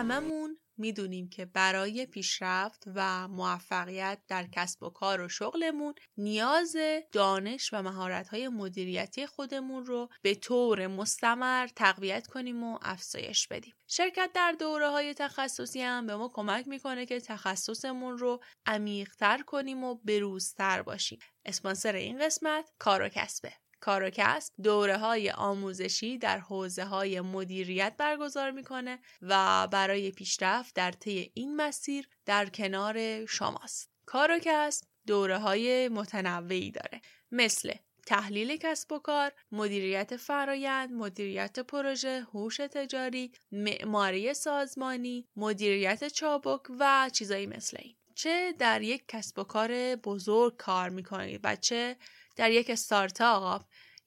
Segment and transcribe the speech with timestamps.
[0.00, 6.76] هممون می‌دونیم که برای پیشرفت و موفقیت در کسب و کار و شغلمون نیاز
[7.12, 13.74] دانش و مهارت‌های مدیریتی خودمون رو به طور مستمر تقویت کنیم و افزایش بدیم.
[13.86, 19.84] شرکت در دوره های تخصصی هم به ما کمک می‌کنه که تخصصمون رو عمیقتر کنیم
[19.84, 21.18] و بروزتر باشیم.
[21.44, 23.52] اسپانسر این قسمت کار و کسبه.
[23.80, 30.74] کار و کسب دوره های آموزشی در حوزه های مدیریت برگزار می‌کنه و برای پیشرفت
[30.74, 33.90] در طی این مسیر در کنار شماست.
[34.06, 37.00] کار و کسب دوره های متنوعی داره
[37.32, 37.72] مثل
[38.06, 47.10] تحلیل کسب و کار، مدیریت فرایند، مدیریت پروژه، هوش تجاری، معماری سازمانی، مدیریت چابک و
[47.12, 47.96] چیزایی مثل این.
[48.14, 51.96] چه در یک کسب و کار بزرگ کار می‌کنید و چه
[52.36, 53.62] در یک استارتاپ.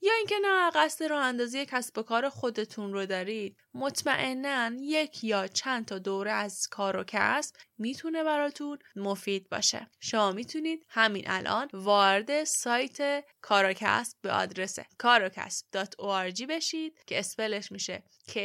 [0.05, 3.57] یا اینکه نه قصد راه اندازی کسب و کار خودتون رو دارید.
[3.73, 9.89] مطمئنا یک یا چند تا دوره از کار و کسب می‌تونه براتون مفید باشه.
[9.99, 18.37] شما می‌تونید همین الان وارد سایت کاروکسب به آدرس کاروکسب.org بشید که اسپلش میشه K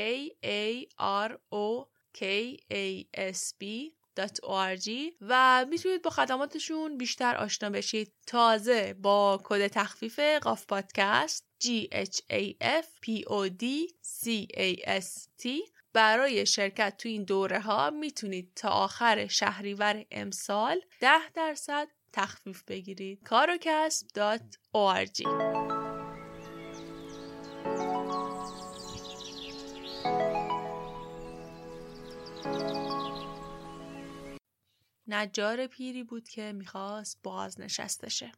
[0.44, 0.84] A
[1.28, 1.86] R O
[2.18, 2.22] K
[2.72, 3.97] A S B
[5.20, 8.12] و می‌تونید با خدماتشون بیشتر آشنا بشید.
[8.26, 13.64] تازه با کد تخفیف قاف پادکست G H A F P O D
[14.02, 15.48] C A S T
[15.92, 23.22] برای شرکت تو این دوره ها می‌تونید تا آخر شهریور امسال 10 درصد تخفیف بگیرید.
[23.24, 25.77] کاروکسب.org
[35.08, 38.32] نجار پیری بود که می‌خواست بازنشسته شه.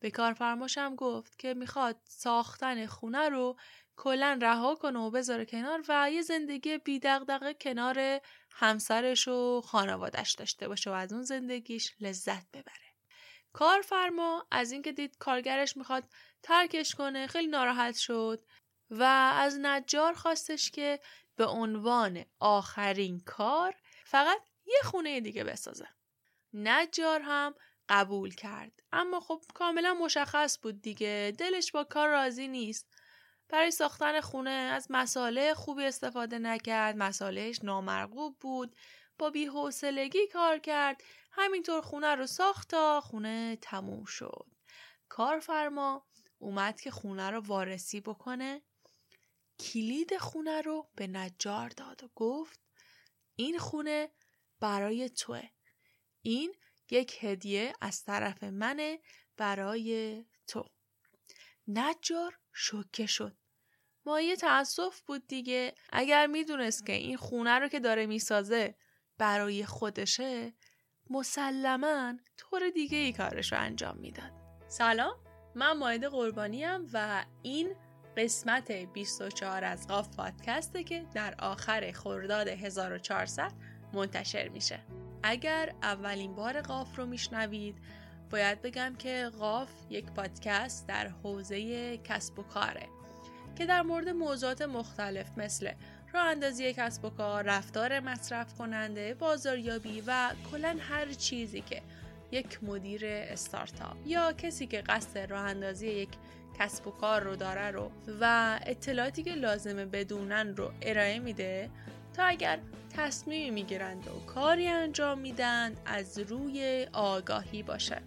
[0.00, 3.56] به کارفرماشم گفت که می‌خواد ساختن خونه رو
[3.96, 8.20] کلا رها کنه و بذاره کنار و یه زندگی بی دغدغه کنار
[8.50, 12.94] همسرش و خانوادش داشته باشه و از اون زندگیش لذت ببره.
[13.52, 16.04] کارفرما از اینکه دید کارگرش می‌خواد
[16.42, 18.44] ترکش کنه خیلی ناراحت شد
[18.90, 19.02] و
[19.34, 21.00] از نجار خواستش که
[21.36, 25.88] به عنوان آخرین کار فقط یه خونه دیگه بسازه.
[26.52, 27.54] نجار هم
[27.88, 28.82] قبول کرد.
[28.92, 31.32] اما خب کاملا مشخص بود دیگه.
[31.38, 32.88] دلش با کار راضی نیست.
[33.48, 36.96] برای ساختن خونه از مساله خوبی استفاده نکرد.
[36.96, 38.76] مسالهش نامرغوب بود.
[39.18, 41.02] با بیحوصلگی کار کرد.
[41.32, 44.46] همینطور خونه رو ساخت تا خونه تموم شد.
[45.08, 46.06] کارفرما
[46.38, 48.62] اومد که خونه رو وارسی بکنه.
[49.60, 52.60] کلید خونه رو به نجار داد و گفت
[53.36, 54.10] این خونه
[54.60, 55.42] برای توه.
[56.22, 56.54] این
[56.90, 58.98] یک هدیه از طرف منه
[59.36, 60.64] برای تو.
[61.68, 63.36] نجار شوکه شد.
[64.06, 65.74] مایه تاسف بود دیگه.
[65.92, 68.74] اگر می‌دونست که این خونه رو که داره می‌سازه
[69.18, 70.54] برای خودشه
[71.10, 74.32] مسلما طور دیگه ای کارش رو انجام می‌داد.
[74.68, 75.14] سلام
[75.54, 77.76] من ماید قربانیم و این
[78.16, 83.52] قسمت 24 از قاف پادکسته که در آخر خرداد 1400
[83.94, 84.78] منتشر میشه.
[85.22, 87.76] اگر اولین بار قاف رو میشنوید
[88.30, 92.86] باید بگم که قاف یک پادکست در حوزه کسب و کاره
[93.56, 95.72] که در مورد موضوعات مختلف مثل
[96.14, 101.82] راه اندازی کسب و کار، رفتار مصرف کننده، بازاریابی و کلا هر چیزی که
[102.32, 106.08] یک مدیر استارتاپ یا کسی که قصد راه اندازی یک
[106.58, 107.90] کسب و کار رو داره رو
[108.20, 111.70] و اطلاعاتی که لازمه بدونن رو ارائه میده
[112.16, 112.58] تا اگر
[112.96, 118.02] تصمیمی می‌گیرند و کاری انجام میدن از روی آگاهی باشه.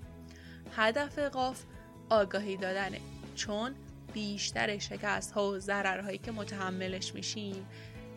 [0.76, 1.64] هدف قاف
[2.10, 3.00] آگاهی دادنه.
[3.36, 3.76] چون
[4.14, 7.68] بیشتر شکست ها و ضررهایی که متحملش میشیم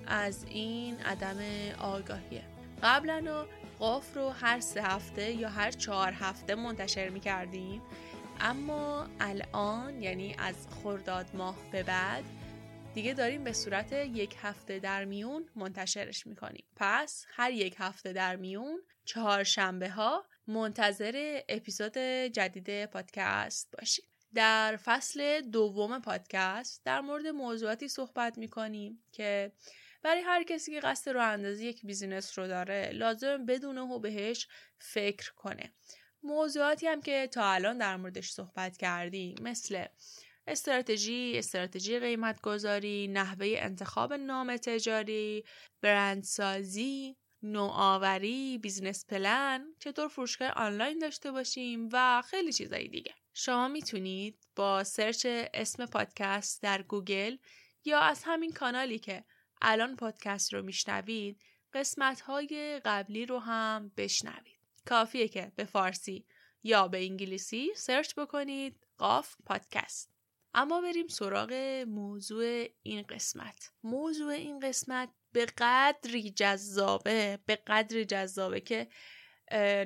[0.06, 1.38] از این عدم
[1.78, 2.42] آگاهیه.
[2.82, 3.44] قبلا
[3.78, 7.82] قاف رو هر سه هفته یا هر چهار هفته منتشر می‌کردیم.
[8.40, 12.24] اما الان یعنی از خرداد ماه به بعد
[12.94, 16.64] دیگه داریم به صورت یک هفته در میون منتشرش می‌کنیم.
[16.76, 21.98] پس هر یک هفته در میون چهار شنبه ها منتظر اپیزود
[22.32, 24.04] جدید پادکست باشید.
[24.34, 29.52] در فصل دوم پادکست در مورد موضوعاتی صحبت می‌کنیم که
[30.02, 34.48] برای هر کسی که قصد راه اندازی یک business رو داره لازم بدونه و بهش
[34.78, 35.72] فکر کنه.
[36.22, 39.84] موضوعاتی هم که تا الان در موردش صحبت کردیم مثل
[40.50, 45.44] استراتژی، استراتژی قیمت گذاری، نحوه انتخاب نام تجاری،
[45.82, 53.14] برندسازی، نوآوری، business plan، چطور فروشگاه آنلاین داشته باشیم و خیلی چیزایی دیگه.
[53.34, 57.36] شما می‌تونید با search اسم پادکست در گوگل
[57.84, 59.24] یا از همین کانالی که
[59.62, 61.42] الان پادکست رو میشنوید
[61.72, 64.60] قسمت های قبلی رو هم بشنوید.
[64.86, 66.26] کافیه که به فارسی
[66.62, 68.86] یا به انگلیسی search بکنید.
[68.98, 70.19] قاف پادکست.
[70.54, 71.52] اما بریم سراغ
[71.88, 73.72] موضوع این قسمت.
[73.82, 78.88] موضوع این قسمت به قدری جذابه به قدری جذابه که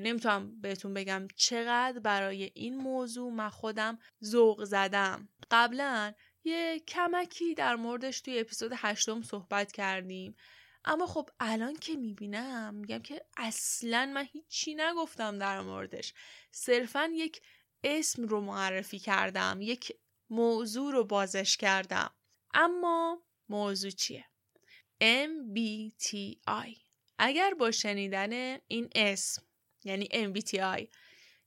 [0.01, 5.29] نمی‌تونم بهتون بگم چقدر برای این موضوع من خودم ذوق زدم.
[5.51, 6.15] قبلا
[6.45, 10.37] یه کمکی در موردش توی اپیزود هشتم صحبت کردیم.
[10.85, 16.15] اما خب الان که می‌بینم میگم که اصلا من هیچی نگفتم در موردش.
[16.51, 17.43] صرفا یک
[17.85, 19.93] اسم رو معرفی کردم یک
[20.35, 22.11] موضوع رو بازش کردم.
[22.55, 24.25] اما موضوع چیه؟
[25.01, 26.79] MBTI
[27.19, 29.43] اگر با شنیدن این اسم
[29.85, 30.89] یعنی MBTI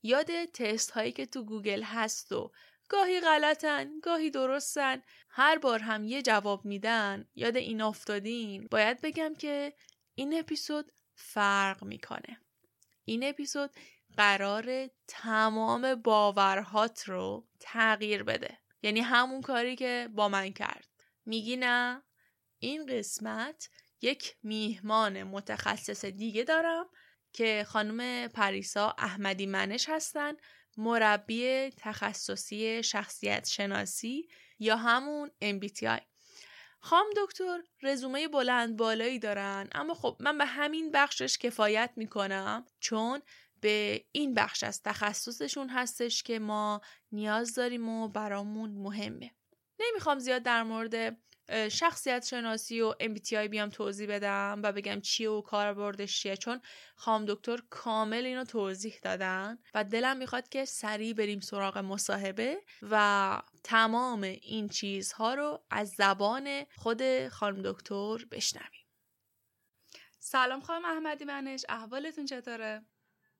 [0.03, 2.51] یاد تست هایی که تو گوگل هست و
[2.89, 9.33] گاهی غلطن گاهی درستن هر بار هم یه جواب میدن یاد این افتادین باید بگم
[9.35, 9.73] که
[10.15, 12.41] این اپیزود فرق می‌کنه.
[13.05, 13.71] این اپیزود
[14.17, 18.57] قرار تمام باورهات رو تغییر بده.
[18.81, 20.88] یعنی همون کاری که با من کرد.
[21.25, 22.03] میگی نه
[22.59, 23.69] این قسمت
[24.01, 26.85] یک میهمان متخصص دیگه دارم
[27.33, 30.33] که خانم پریسا احمدی منش هستن
[30.77, 34.27] مربی تخصصی شخصیت شناسی
[34.59, 36.01] یا همون MBTI
[36.80, 43.21] خام دکتر رزومه بلند بالایی دارن اما خب من به همین بخشش کفایت می‌کنم چون
[43.62, 46.81] به این بخش از تخصصشون هستش که ما
[47.12, 49.31] نیاز داریم و برامون مهمه
[49.80, 51.18] نمی‌خوام زیاد در مورد
[51.71, 56.62] شخصیت شناسی و MBTI بیام توضیح بدم و بگم چیه و کاربردش چیه چون
[56.95, 63.42] خام دکتر کامل اینو توضیح دادن و دلم می‌خواد که سریع بریم سراغ مصاحبه و
[63.63, 68.88] تمام این چیزها رو از زبان خود خانم دکتر بشنویم
[70.19, 72.86] سلام خانم احمدی منش احوالتون چطوره؟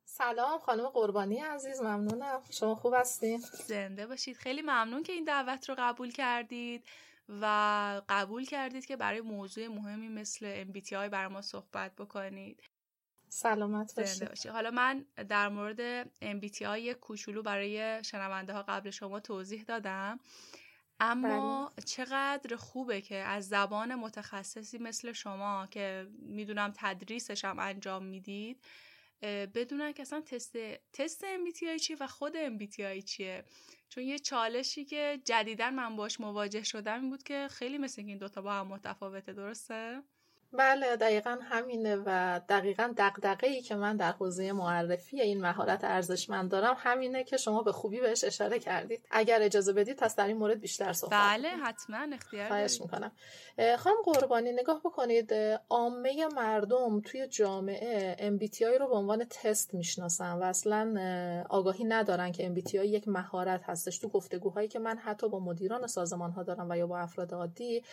[0.10, 2.42] سلام خانم قربانی عزیز ممنونم.
[2.50, 4.38] شما خوب هستین؟ زنده باشید.
[4.38, 6.84] خیلی ممنون که این دعوت رو قبول کردید
[7.30, 7.46] و
[8.10, 12.64] قبول کردید که برای موضوع مهمی مثل MBTI برای ما صحبت بکنید.
[13.30, 14.48] سلامت باشید.
[14.48, 20.20] حالا من در مورد MBTI یک کوچولو برای شنونده ها قبل شما توضیح دادم.
[21.00, 21.86] اما بله.
[21.86, 28.64] چقدر خوبه که از زبان متخصصی مثل شما که می‌دونم تدریسش هم انجام می‌دید
[29.24, 30.58] بدونن که اصلا تست
[30.94, 33.46] تست MBTI چیه و خود MBTI چیه
[33.90, 38.18] چون یه چالشی که جدیدا من باش مواجه شدم این بود که خیلی مثل این
[38.18, 40.04] دوتا با هم متفاوته درسته؟
[40.54, 46.52] بله دقیقا همینه و دقیقا دقدقه ای که من در حوزه معرفی این مهارت ارزشمند
[46.52, 49.06] دارم همینه که شما به خوبی بهش اشاره کردید.
[49.12, 53.12] اگر اجازه بدید پس در این مورد بیشتر صحبت بله حتما اختیار خواهش می‌کنم.
[53.78, 55.34] خانم قربانی نگاه بکنید
[55.70, 60.96] عامه مردم توی جامعه MBTI رو به عنوان تست می‌شناسن و اصلا
[61.50, 63.98] آگاهی ندارن که MBTI یک مهارت هستش.
[64.00, 67.84] تو گفتگوهایی که من حتی با مدیران سازمان ها دارم و یا با افراد عادی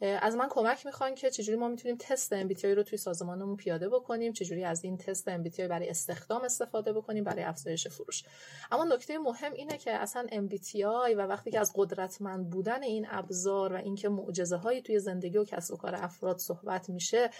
[0.00, 4.32] از من کمک می‌خوان که چجوری ما می‌تونیم تست MBTI رو توی سازمانمون پیاده بکنیم
[4.32, 8.24] چجوری از این تست MBTI برای استخدام استفاده بکنیم برای افزایش فروش.
[8.72, 13.72] اما نکته مهم اینه که اصلا MBTI و وقتی که از قدرتمند بودن این ابزار
[13.72, 17.30] و اینکه معجزه هایی توی زندگی و کسب و کار افراد صحبت میشه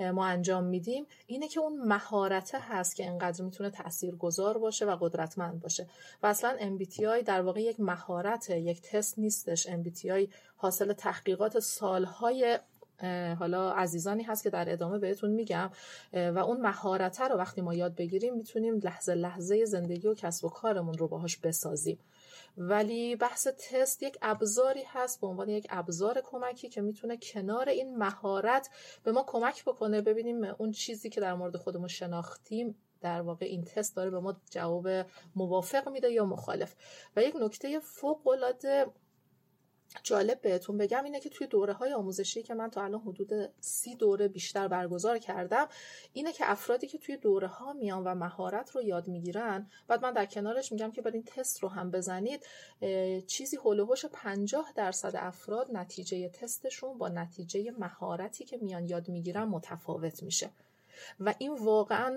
[0.00, 5.60] ما انجام میدیم اینه که اون مهارته هست که انقدر می‌تونه تاثیرگذار باشه و قدرتمند
[5.60, 5.86] باشه.
[6.22, 9.66] و اصلا MBTI در واقع یک مهارت یک تست نیستش.
[9.66, 12.58] MBTI حاصل تحقیقات سالهای
[13.38, 15.70] حالا عزیزانی هست که در ادامه بهتون میگم.
[16.12, 20.48] و اون مهارت رو وقتی ما یاد بگیریم می‌تونیم لحظه لحظه زندگی و کسب و
[20.48, 21.98] کارمون رو باهاش بسازیم.
[22.56, 27.96] ولی بحث تست یک ابزاری هست به عنوان یک ابزار کمکی که می‌تونه کنار این
[27.96, 28.70] مهارت
[29.04, 30.00] به ما کمک بکنه.
[30.00, 34.36] ببینیم اون چیزی که در مورد خودمون شناختیم در واقع این تست داره به ما
[34.50, 34.88] جواب
[35.36, 36.74] موافق میده یا مخالف.
[37.16, 38.86] و یک نکته فوق العاده
[40.02, 43.94] جالب بهتون بگم اینه که توی دوره های آموزشی که من تا الان حدود سی
[43.94, 45.68] دوره بیشتر برگزار کردم
[46.12, 50.12] اینه که افرادی که توی دوره ها میان و مهارت رو یاد می‌گیرن بعد من
[50.12, 52.46] در کنارش میگم که برین تست رو هم بزنید
[53.26, 60.22] چیزی هلوهوش 50 درصد افراد نتیجه تستشون با نتیجه مهارتی که میان یاد می‌گیرن متفاوت
[60.22, 60.50] میشه.
[61.20, 62.10] و این واقعا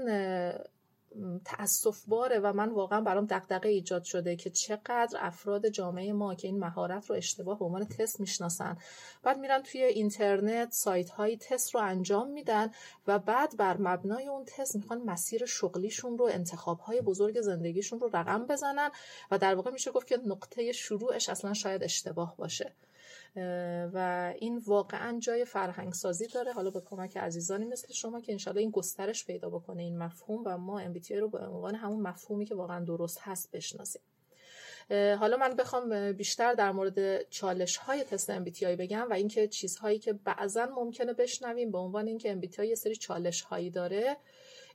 [1.45, 6.47] تاسف باره و من واقعا برام دغدغه ایجاد شده که چقدر افراد جامعه ما که
[6.47, 8.77] این مهارت رو اشتباه به عنوان تست می‌شناسن.
[9.23, 12.71] بعد میرن توی اینترنت سایت های تست رو انجام میدن
[13.07, 18.09] و بعد بر مبنای اون تست می‌خوان مسیر شغلیشون رو انتخاب های بزرگ زندگیشون رو
[18.13, 18.89] رقم بزنن
[19.31, 22.73] و در واقع میشه گفت که نقطه شروعش اصلا شاید اشتباه باشه.
[23.93, 26.53] و این واقعا جای فرهنگ سازی داره.
[26.53, 30.57] حالا به کمک عزیزانی مثل شما که انشالله این گسترش پیدا بکنه این مفهوم و
[30.57, 34.01] ما MBTI رو به عنوان همون مفهومی که واقعا درست هست بشناسیم.
[34.91, 40.13] حالا من بخوام بیشتر در مورد چالش های تست MBTI بگم و اینکه چیزهایی که
[40.13, 44.17] بعضا ممکنه بشنویم به عنوان اینکه MBTI یه سری چالش هایی داره.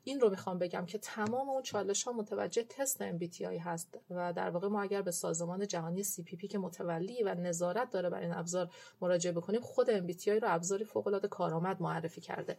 [0.09, 4.51] این رو می‌خوام بگم که تمام اون چالش ها متوجه تست MBTI هست و در
[4.51, 8.71] واقع ما اگر به سازمان جهانی CPP که متولی و نظارت داره بر این ابزار
[9.01, 12.57] مراجعه بکنیم خود MBTI رو ابزاری فوق العاده کارآمد معرفی کرده.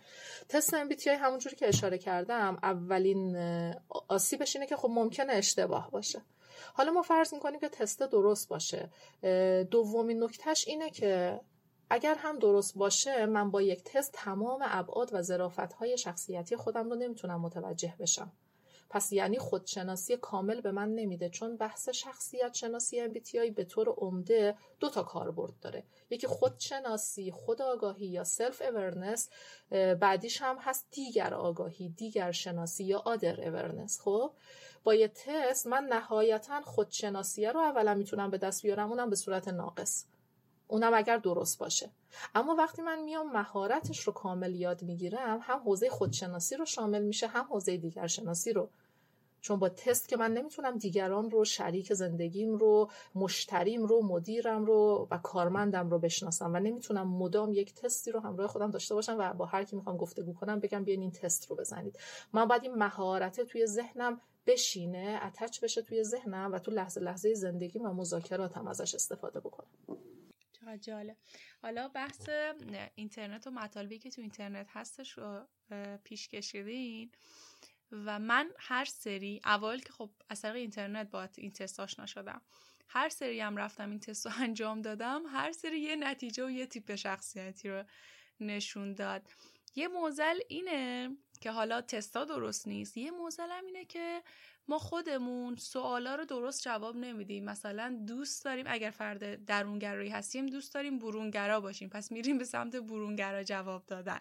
[0.49, 3.35] تست MBTI همونجوری که اشاره کردم اولین
[4.07, 6.21] آسیبش اینه که خب ممکنه اشتباه باشه.
[6.73, 8.89] حالا ما فرض می‌کنیم که تست درست باشه.
[9.71, 11.39] دومین نکتهش اینه که
[11.89, 16.89] اگر هم درست باشه من با یک تست تمام ابعاد و ظرافت های شخصیتی خودم
[16.89, 18.31] رو نمی‌تونم متوجه بشم.
[18.89, 24.55] پس یعنی خودشناسی کامل به من نمیده چون بحث شخصیت شناسی MBTI به طور عمده
[24.79, 25.83] دو تا کاربرد داره.
[26.09, 29.29] یکی خودشناسی خود آگاهی یا self awareness
[29.99, 34.31] بعدیش هم هست دیگر آگاهی دیگر شناسی یا آدر اورنس خب؟
[34.83, 39.47] با یه تست من نهایتا خودشناسیه رو اولا می‌تونم به دست بیارم اونم به صورت
[39.47, 40.05] ناقص.
[40.67, 41.89] اونم اگر درست باشه.
[42.35, 47.27] اما وقتی من میام مهارتش رو کامل یاد می‌گیرم هم حوزه خودشناسی رو شامل میشه
[47.27, 48.69] هم حوزه دیگر شناسی رو.
[49.41, 55.07] چون با تست که من نمی‌تونم دیگران رو شریک زندگیم رو مشتریم رو مدیرم رو
[55.11, 59.33] و کارمندم رو بشناسم و نمی‌تونم مدام یک تستی رو همراه خودم داشته باشم و
[59.33, 61.99] با هر کی می‌خوام گفتگو کنم بگم بیاین این تست رو بزنید.
[62.33, 67.33] من باید این مهارت توی ذهنم بشینه اتچ بشه توی ذهنم و تو لحظه لحظه
[67.33, 69.67] زندگی و مذاکراتم ازش استفاده بکنم.
[70.67, 71.17] چقدر جالب.
[71.61, 72.29] حالا بحث
[72.95, 75.47] اینترنت و مطالبی که تو اینترنت هستش رو
[76.03, 77.11] پیش کشیدین.
[77.91, 82.41] و من هر سری اول که خب از طریق اینترنت با این تست آشنا شدم
[82.87, 86.65] هر سری هم رفتم این تست رو انجام دادم هر سری یه نتیجه و یه
[86.65, 87.83] تیپ شخصیتی رو
[88.39, 89.29] نشون داد.
[89.75, 91.09] یه موزل اینه
[91.39, 92.97] که حالا تستا درست نیست.
[92.97, 94.21] یه موزل هم اینه که
[94.67, 97.45] ما خودمون سوالا رو درست جواب نمیدیم.
[97.45, 101.89] مثلا دوست داریم اگر فرد درونگرایی هستیم دوست داریم برونگرا باشیم.
[101.89, 104.19] پس میریم به سمت برونگرا جواب دادن.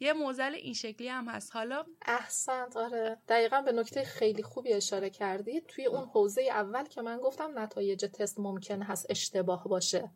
[0.00, 1.56] یه موزل این شکلی هم هست.
[1.56, 3.18] حالا احسنت آره.
[3.28, 8.04] دقیقا به نکته خیلی خوبی اشاره کردید توی اون حوزه اول که من گفتم نتایج
[8.04, 10.10] تست ممکن هست اشتباه باشه.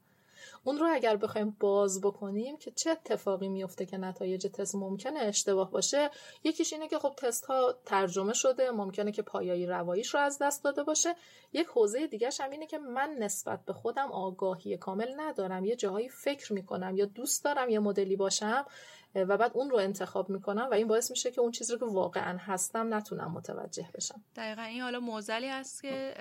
[0.65, 5.71] اون رو اگر بخوایم باز بکنیم که چه اتفاقی میفته که نتایج تست ممکنه اشتباه
[5.71, 6.11] باشه
[6.45, 10.65] یکیش اینه که خب تست ها ترجمه شده ممکنه که پایایی رواییش رو از دست
[10.65, 11.15] داده باشه.
[11.53, 16.09] یک حوزه دیگه هم اینه که من نسبت به خودم آگاهی کامل ندارم یه جاهایی
[16.09, 18.67] فکر می‌کنم یا دوست دارم یه مدلی باشم
[19.15, 21.95] و بعد اون رو انتخاب می‌کنم و این باعث میشه که اون چیزی رو که
[21.95, 24.23] واقعا هستم نتونم متوجه بشم.
[24.37, 26.15] دقیقا این حالا موزلی هست که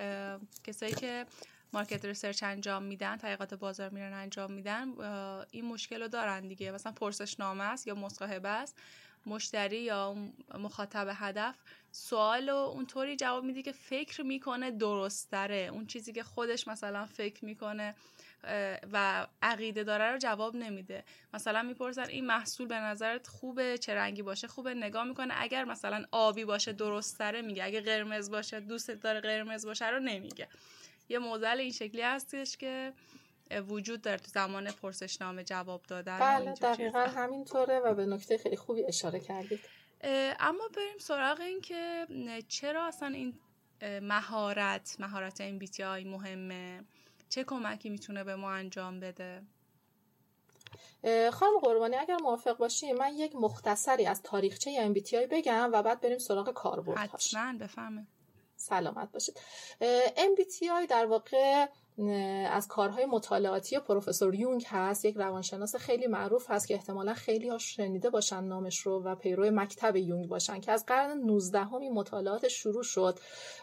[0.64, 1.26] کسایی که
[1.72, 4.88] market research انجام میدن تحقیقات بازار میرن انجام میدن
[5.50, 6.70] این مشکل رو دارن دیگه.
[6.70, 8.76] مثلا پرسشنامه است یا مصاحبه است
[9.26, 10.16] مشتری یا
[10.58, 11.56] مخاطب هدف
[11.92, 17.44] سوال و اونطوری جواب میده که فکر می‌کنه درستره اون چیزی که خودش مثلا فکر
[17.44, 17.94] می‌کنه
[18.92, 21.04] و عقیده داره رو جواب نمیده.
[21.34, 24.74] مثلا می‌پرسن این محصول به نظرت خوبه چه رنگی باشه؟ خوبه.
[24.74, 27.64] نگاه می‌کنه اگر مثلا آبی باشه درستره میگه.
[27.64, 30.48] اگه قرمز باشه دوست داره قرمز باشه رو نمیگه.
[31.08, 32.92] یه موزل این شکلی هستش که
[33.68, 38.84] وجود داره تو زمان پرسشنامه جواب دادن بله دقیقا همینطوره و به نکته خیلی خوبی
[38.84, 39.60] اشاره کردید.
[40.40, 42.06] اما بریم سراغ این که
[42.48, 43.34] چرا اصلا این
[44.02, 46.84] مهارت مهارت MBTI مهمه؟
[47.28, 49.42] چه کمکی می‌تونه به ما انجام بده؟
[51.32, 56.18] خانم قربانی اگر موافق باشی من یک مختصری از تاریخچه MBTI بگم و بعد بریم
[56.18, 57.34] سراغ کاربردهاش.
[57.34, 58.06] حتما بفهمه
[58.58, 59.40] سلامت باشید.
[60.16, 61.66] MBTI در واقع
[62.50, 65.04] از کارهای مطالعاتی پروفسور یونگ هست.
[65.04, 69.50] یک روانشناس خیلی معروف هست که احتمالا خیلی ها شنیده باشن نامش رو و پیرو
[69.50, 73.18] مکتب یونگ باشن که از قرن 19 همی مطالعات شروع شد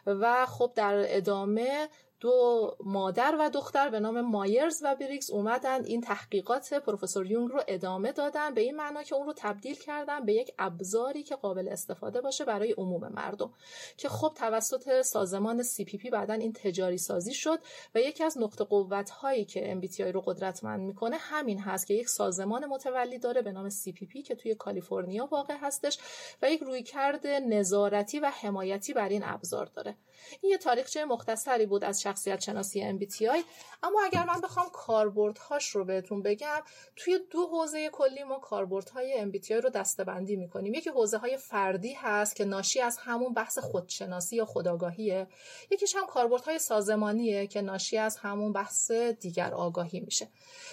[0.06, 1.90] و خب در ادامه
[2.26, 5.84] دو مادر و دختر به نام مایرز و بریکس اومدن.
[5.84, 8.54] این تحقیقات پروفسور یونگ رو ادامه دادن.
[8.54, 12.46] به این معنا که اون رو تبدیل کردن به یک ابزاری که قابل استفاده باشه
[12.46, 13.54] برای عموم مردم.
[13.98, 17.60] که خب توسط سازمان CPP بعدا این تجاری سازی شد
[17.96, 22.10] و یکی از نقطه قوت هایی که MBTI رو قدرتمند می‌کنه همین هست که یک
[22.10, 26.00] سازمان متولی داره به نام CPP که توی کالیفرنیا واقع هستش
[26.42, 29.96] و یک رویکرد نظارتی و حمایتی بر این ابزار داره.
[30.42, 33.44] این یه تاریخچه مختصری بود از شخصیت شناسی MBTI
[33.84, 36.62] اما اگر من بخوام کاربردهاش رو بهتون بگم
[36.96, 40.74] توی دو حوزه کلی ما کاربردهای MBTI رو دستبندی می‌کنیم.
[40.74, 45.28] یکی حوزه های فردی هست که ناشی از همون بحث خودشناسی یا خودآگاهیه.
[45.72, 50.28] یکیش هم کاربردهای سازمانیه که ناشی از همون بحث دیگر آگاهی میشه.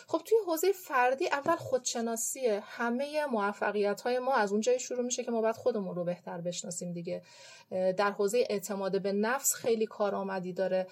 [0.07, 5.31] خب توی حوزه فردی اول خودشناسی همه موفقیت های ما از اونجایی شروع میشه که
[5.31, 7.23] ما باید خودمون رو بهتر بشناسیم دیگه.
[7.71, 10.87] در حوزه اعتماد به نفس خیلی کارآمدی داره.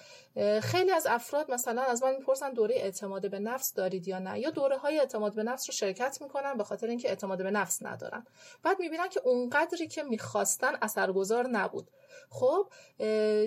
[0.61, 4.49] خیلی از افراد مثلا از من می‌پرسن دوره اعتماد به نفس دارید یا نه؟ یا
[4.49, 8.25] دوره های اعتماد به نفس رو شرکت می‌کنن به خاطر اینکه اعتماد به نفس ندارن.
[8.63, 11.91] بعد می‌بینن که اونقدری که می‌خواستن اثرگذار نبود.
[12.29, 12.67] خب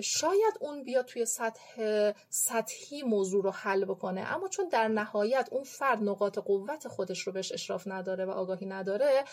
[0.01, 4.33] شاید اون بیا توی سطح سطحی موضوع رو حل بکنه.
[4.35, 8.65] اما چون در نهایت اون فرد نقاط قوت خودش رو بهش اشراف نداره و آگاهی
[8.65, 9.23] نداره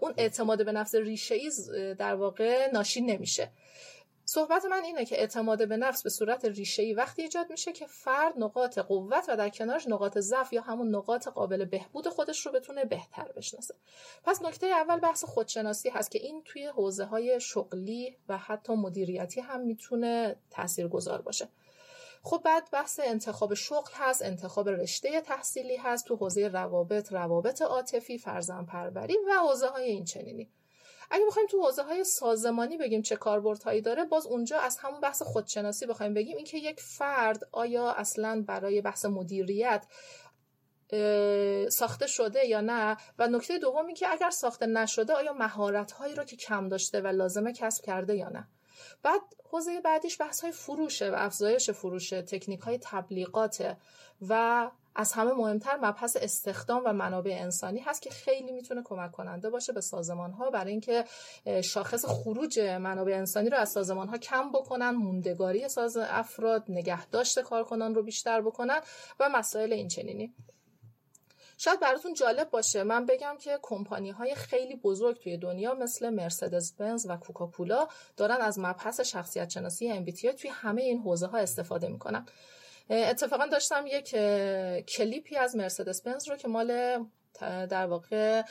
[0.00, 1.50] اون اعتماد به نفس ریشه ای
[1.94, 3.50] در واقع ناشی نمیشه.
[4.32, 8.34] صحبت من اینه که اعتماد به نفس به صورت ریشه وقتی ایجاد میشه که فرد
[8.36, 12.84] نقاط قوت و در کنارش نقاط ضعف یا همون نقاط قابل بهبود خودش رو بتونه
[12.84, 13.74] بهتر بشناسه.
[14.24, 19.40] پس نکته اول بحث خودشناسی هست که این توی حوزه های شغلی و حتی مدیریتی
[19.40, 21.48] هم می‌تونه تاثیرگذار باشه.
[22.22, 28.18] خب بعد بحث انتخاب شغل هست انتخاب رشته تحصیلی هست تو حوزه روابط روابط عاطفی
[28.18, 30.50] فرزند پروری و حوزه های این چنینی
[31.10, 35.22] اگه بخوایم تو حوزه های سازمانی بگیم چه کاربردهایی داره باز اونجا از همون بحث
[35.22, 36.36] خودشناسی بخوایم بگیم.
[36.36, 39.86] اینکه یک فرد آیا اصلا برای بحث مدیریت
[41.68, 46.24] ساخته شده یا نه؟ و نکته دوم که اگر ساخته نشده آیا مهارت هایی رو
[46.24, 48.48] که کم داشته و لازمه کسب کرده یا نه؟
[49.02, 53.76] بعد حوزه بعدیش بحث های فروشه و افزایش فروشه تکنیک های تبلیغات
[54.28, 59.50] و از همه مهمتر مبحث استخدام و منابع انسانی هست که خیلی می‌تونه کمک کننده
[59.50, 61.04] باشه به سازمان ها برای اینکه
[61.64, 67.94] شاخص خروج منابع انسانی رو از سازمان ها کم بکنن موندگاری ساز افراد نگهداشت کارکنان
[67.94, 68.80] رو بیشتر بکنن
[69.20, 70.34] و مسائل این چنینی
[71.58, 76.72] شاید براتون جالب باشه من بگم که کمپانی های خیلی بزرگ توی دنیا مثل مرسدس
[76.72, 81.88] بنز و کوکاکولا دارن از مبحث شخصیت شناسی MBTI توی همه این حوزه ها استفاده
[81.88, 82.26] می‌کنن.
[82.92, 84.10] اتفاقا داشتم یک
[84.86, 86.98] کلیپی از مرسدس بنز رو که مال
[87.40, 88.42] در واقع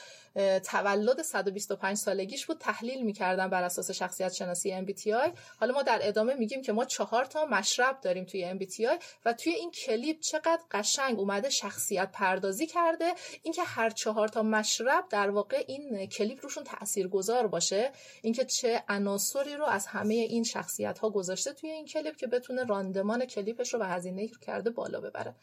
[0.64, 6.34] تولد 125 سالگیش بود تحلیل می‌کردم بر اساس شخصیت شناسی MBTI حالا ما در ادامه
[6.34, 11.20] میگیم که ما چهار تا مشرب داریم توی MBTI و توی این کلیپ چقدر قشنگ
[11.20, 13.14] اومده شخصیت پردازی کرده.
[13.44, 17.92] اینکه هر چهار تا مشرب در واقع این کلیپ روشون تاثیرگذار باشه
[18.22, 22.64] اینکه چه عناصری رو از همه این شخصیت ها گذاشته توی این کلیپ که بتونه
[22.64, 25.36] راندمان کلیپش رو به هزینه کرده بالا ببره.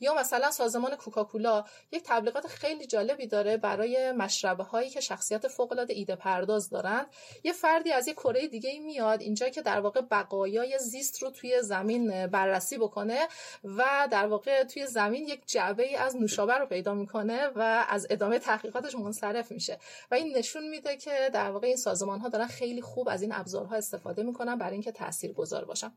[0.00, 5.72] یا مثلا سازمان کوکاکولا یک تبلیغات خیلی جالبی داره برای مشربه هایی که شخصیت فوق
[5.72, 7.06] العاده ایده پرداز دارن
[7.44, 11.62] یه فردی از یه کره دیگه میاد اینجا که در واقع بقایای زیست رو توی
[11.62, 13.28] زمین بررسی بکنه
[13.64, 18.06] و در واقع توی زمین یک جعبه ای از نوشابه رو پیدا می‌کنه و از
[18.10, 19.78] ادامه تحقیقاتش منصرف میشه.
[20.10, 23.32] و این نشون میده که در واقع این سازمان ها دارن خیلی خوب از این
[23.34, 25.92] ابزارها استفاده می‌کنن برای اینکه تاثیرگذار باشن.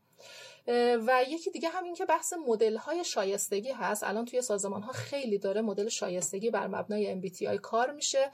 [1.06, 4.04] و یکی دیگه هم این که بحث مدل های شایستگی هست.
[4.04, 8.30] الان توی سازمان ها خیلی داره مدل شایستگی بر مبنای MBTI کار میشه.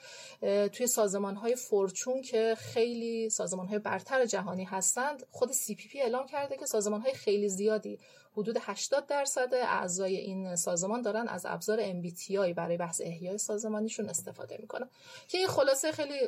[0.72, 6.56] توی سازمان های فورچون که خیلی سازمان های برتر جهانی هستند خود CPP اعلام کرده
[6.56, 7.98] که سازمان های خیلی زیادی
[8.38, 14.56] حدود 80 درصد اعضای این سازمان دارن از ابزار MBTI برای بحث احیای سازمانیشون استفاده
[14.60, 14.88] می‌کنن.
[15.28, 16.18] که این خلاصه خیلی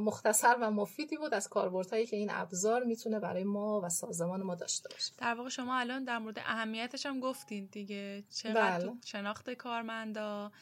[0.00, 4.54] مختصر و مفیدی بود از کاربردهایی که این ابزار می‌تونه برای ما و سازمان ما
[4.54, 5.12] داشته باشه.
[5.18, 8.24] در واقع شما الان در مورد اهمیتش هم گفتین دیگه.
[8.30, 8.92] چقدر بله.
[9.04, 10.52] شناخت کارمندا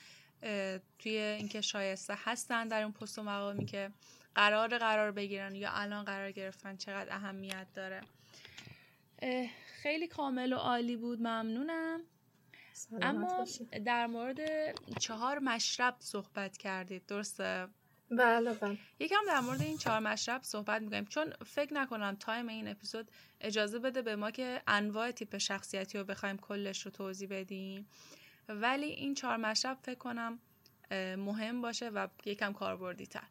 [0.99, 3.91] توی اینکه شایسته هستن در اون پست و مقامی که
[4.35, 8.01] قرار قرار بگیرن یا الان قرار گرفتن چقدر اهمیت داره.
[9.83, 11.19] خیلی کامل و عالی بود.
[11.19, 12.01] ممنونم.
[13.03, 13.47] اما
[13.85, 14.39] در مورد
[14.99, 17.07] چهار مشرب صحبت کردید.
[17.07, 17.69] درسته؟
[18.11, 18.79] بله بله.
[19.01, 21.05] یکم در مورد این چهار مشرب صحبت می‌کنیم.
[21.05, 23.11] چون فکر نکنم تایم این اپیزود
[23.41, 27.89] اجازه بده به ما که انواع تیپ شخصیتی رو بخوایم کلش رو توضیح بدیم.
[28.49, 30.39] ولی این چهار مشرب فکر کنم
[31.17, 33.29] مهم باشه و یکم کاربردی تر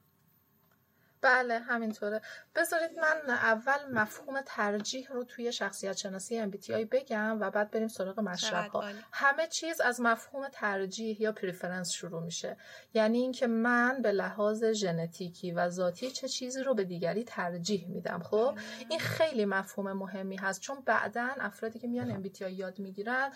[1.22, 2.22] بله همینطوره.
[2.56, 8.20] بذارید من اول مفهوم ترجیح رو توی شخصیت شناسی MBTI بگم و بعد بریم سراغ
[8.20, 12.58] مشرب ها همه چیز از مفهوم ترجیح یا preference شروع میشه.
[12.94, 18.20] یعنی اینکه من به لحاظ ژنتیکی و ذاتی چه چیزی رو به دیگری ترجیح میدم
[18.24, 18.58] خب؟
[18.90, 20.62] این خیلی مفهوم مهمی هست.
[20.62, 23.32] چون بعدا افرادی که میان MBTI یاد می‌گیرن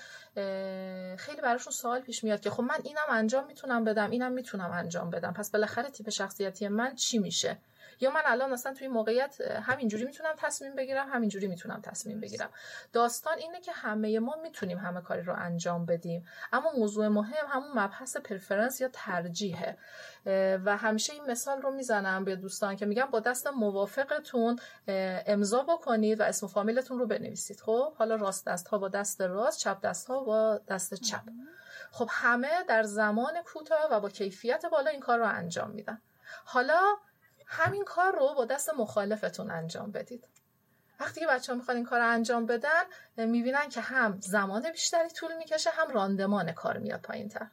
[1.18, 5.10] خیلی براشون سوال پیش میاد که خب من اینم انجام می‌تونم بدم اینم می‌تونم انجام
[5.10, 5.34] بدم.
[5.34, 7.58] پس بالاخره تیپ شخصیتی من چی میشه؟
[8.02, 12.50] یا من الان مثلا توی موقعیت همینجوری می‌تونم تصمیم بگیرم همینجوری می‌تونم تصمیم بگیرم.
[12.94, 16.28] داستان اینه که همه ما می‌تونیم همه کاری رو انجام بدیم.
[16.54, 19.78] اما موضوع مهم همون مبحث پرفرنس یا ترجیحه.
[20.66, 26.20] و همیشه این مثال رو می‌زنم به دوستان که میگم با دست موافقتون امضا بکنید
[26.20, 27.62] و اسم فامیلتون رو بنویسید.
[27.62, 31.22] خب حالا راست دست ها با دست راست چپ دست ها با دست چپ.
[31.92, 36.02] خب همه در زمان کوتاه و با کیفیت بالا این کار رو انجام میدن.
[36.46, 36.82] حالا
[37.54, 40.28] همین کار رو با دست مخالفتون انجام بدید.
[41.00, 42.84] وقتی که بچه ها می‌خوان این کار رو انجام بدن
[43.18, 47.48] می‌بینن که هم زمان بیشتری طول می‌کشه هم راندمان کار میاد پایین تر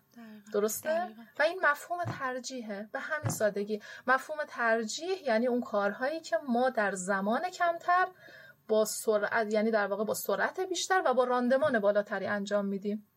[0.52, 2.88] درسته؟ و این مفهوم ترجیحه.
[2.92, 3.82] به همین سادگی.
[4.06, 8.08] مفهوم ترجیح یعنی اون کارهایی که ما در زمان کمتر
[8.68, 13.07] با سرعت یعنی در واقع با سرعت بیشتر و با راندمان بالاتری انجام میدیم.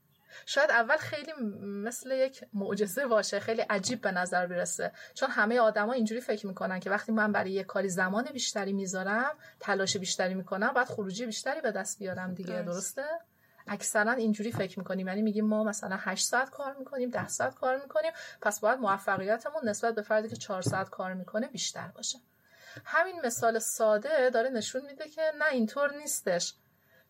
[0.45, 4.91] شاید اول خیلی مثل یک معجزه باشه خیلی عجیب به نظر برسه.
[5.13, 9.31] چون همه آدما اینجوری فکر می‌کنن که وقتی من برای یه کاری زمان بیشتری می‌ذارم
[9.59, 13.05] تلاش بیشتری می‌کنم بعد خروجی بیشتری به دست بیارم دیگه درسته؟
[13.67, 15.07] اکثرا اینجوری فکر می‌کنیم.
[15.07, 19.69] یعنی میگیم ما مثلا 8 ساعت کار می‌کنیم 10 ساعت کار می‌کنیم پس باید موفقیتمون
[19.69, 22.19] نسبت به فردی که 4 ساعت کار می‌کنه بیشتر باشه.
[22.85, 26.53] همین مثال ساده داره نشون میده که نه اینطور نیستش.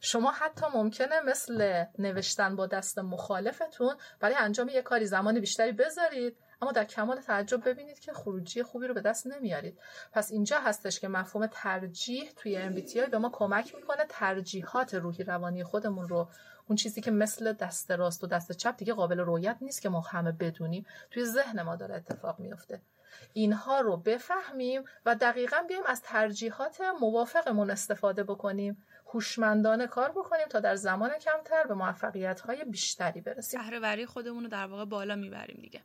[0.03, 6.37] شما حتی ممکنه مثل نوشتن با دست مخالفتون برای انجام یک کاری زمان بیشتری بذارید
[6.61, 9.79] اما در کمال تعجب ببینید که خروجی خوبی رو به دست نمیارید.
[10.13, 15.63] پس اینجا هستش که مفهوم ترجیح توی MBTI به ما کمک می‌کنه ترجیحات روحی روانی
[15.63, 16.27] خودمون رو
[16.67, 20.01] اون چیزی که مثل دست راست و دست چپ دیگه قابل رویت نیست که ما
[20.01, 22.81] همه بدونیم توی ذهن ما داره اتفاق میفته
[23.33, 28.83] اینها رو بفهمیم و دقیقا بیایم از ترجیحات موافقمون استفاده بکنیم.
[29.13, 33.59] هوشمندانه کار بکنیم تا در زمان کمتر به موفقیت های بیشتری برسیم.
[33.59, 35.81] بهرهوری خودمون رو در واقع بالا می‌بریم دیگه.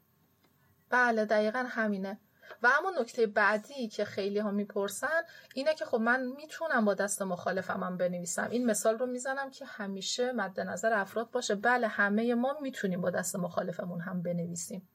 [0.91, 2.21] بله دقیقا همینه.
[2.63, 5.23] و اما نکته بعدی که خیلی ها می‌پرسن
[5.55, 8.49] اینه که خب من می‌تونم با دست مخالفم هم بنویسم.
[8.51, 11.55] این مثال رو می‌زنم که همیشه مد نظر افراد باشه.
[11.55, 14.89] بله همه ما می‌تونیم با دست مخالفمون هم بنویسیم.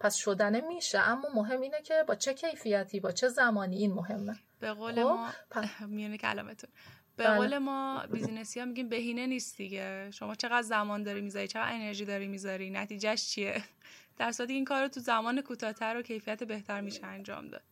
[0.00, 4.36] پس شدنه میشه اما مهم اینه که با چه کیفیتی با چه زمانی این مهمه.
[4.60, 5.30] به قول خب، ما
[5.86, 6.70] میونه کلامتون.
[7.16, 7.36] به بله.
[7.36, 10.10] قول ما بیزینسی ها میگیم بهینه نیست دیگه.
[10.10, 13.62] شما چقدر زمان داری می‌ذاری چقدر انرژی داری می‌ذاری نتیجهش چیه؟
[14.18, 17.62] در صورتی این کار رو تو زمان کوتاهتر و کیفیت بهتر میشه انجام داد.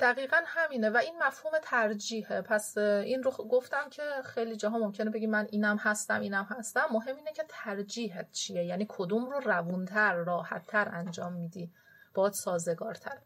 [0.00, 2.40] دقیقا همینه و این مفهوم ترجیحه.
[2.40, 6.86] پس این رو گفتم که خیلی جاها ممکنه بگی من اینم هستم اینم هستم.
[6.90, 11.70] مهم اینه که ترجیحت چیه؟ یعنی کدوم رو روونتر راحتتر انجام میدی؟
[12.14, 13.18] باد سازگارتر.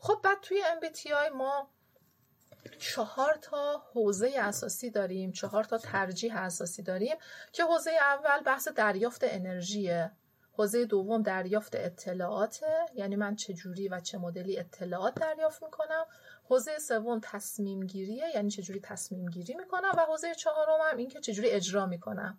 [0.00, 1.70] خب بعد توی MBTI ما
[2.78, 7.16] چهار تا حوزه اساسی داریم چهار تا ترجیح اساسی داریم
[7.52, 10.10] که حوزه اول بحث دریافت انرژیه
[10.52, 16.04] حوزه دوم دریافت اطلاعاته یعنی من چه جوری و چه مدلی اطلاعات دریافت می‌کنم.
[16.44, 19.90] حوزه سوم تصمیم گیریه یعنی چه جوری تصمیم گیری می‌کنم.
[19.96, 22.38] و حوزه چهارم هم این که چه جوری اجرا می‌کنم.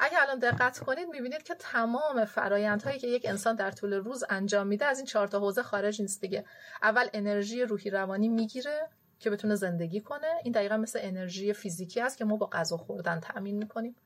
[0.00, 4.66] اگه الان دقت کنید می‌بینید که تمام فرایندهایی که یک انسان در طول روز انجام
[4.66, 6.44] میده از این چهار تا حوزه خارج نیست دیگه.
[6.82, 10.34] اول انرژی روحی روانی می‌گیره که بتونه زندگی کنه.
[10.44, 13.96] این دقیقا مثل انرژی فیزیکی است که ما با غذا خوردن تأمین می‌کنیم.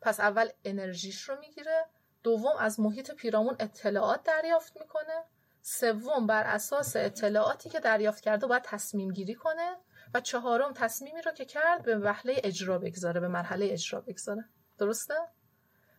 [0.00, 1.84] پس اول انرژیش رو می‌گیره.
[2.22, 5.24] دوم از محیط پیرامون اطلاعات دریافت می‌کنه.
[5.62, 9.76] سوم بر اساس اطلاعاتی که دریافت کرده باید تصمیم گیری کنه.
[10.14, 14.44] و چهارم تصمیمی رو که کرد به وحله اجرا بگذاره به مرحله اجرا بگذاره.
[14.78, 15.14] درسته؟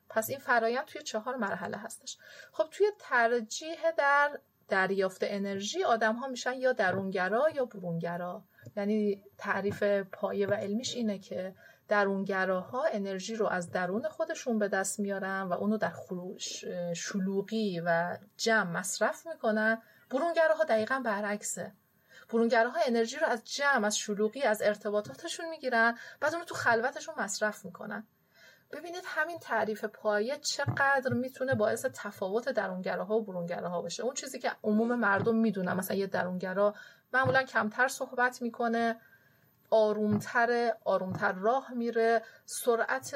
[0.09, 2.17] پس این فرایند توی چهار مرحله هستش.
[2.51, 8.43] خب توی ترجیح در دریافت انرژی آدم ها میشن یا درونگرا یا برونگرا.
[8.75, 11.55] یعنی تعریف پایه و علمیش اینه که
[11.87, 15.93] درونگراها انرژی رو از درون خودشون به دست میارن و اونو در
[16.93, 19.81] شلوغی و جمع مصرف می‌کنن.
[20.09, 21.73] برونگراها دقیقا برعکسه.
[22.29, 27.65] برونگراها انرژی رو از جمع از شلوغی از ارتباطاتشون می‌گیرن بعد اونو تو خلوتشون مصرف
[27.65, 28.07] می‌کنن.
[28.71, 34.51] ببینید همین تعریف پایه چقدر می‌تونه باعث تفاوت درونگراها و برونگراها باشه اون چیزی که
[34.63, 36.75] عموم مردم می‌دونن مثلا یه درونگرا
[37.13, 38.95] معمولا کمتر صحبت می‌کنه
[39.69, 43.15] آرومتر آرومتر راه میره سرعت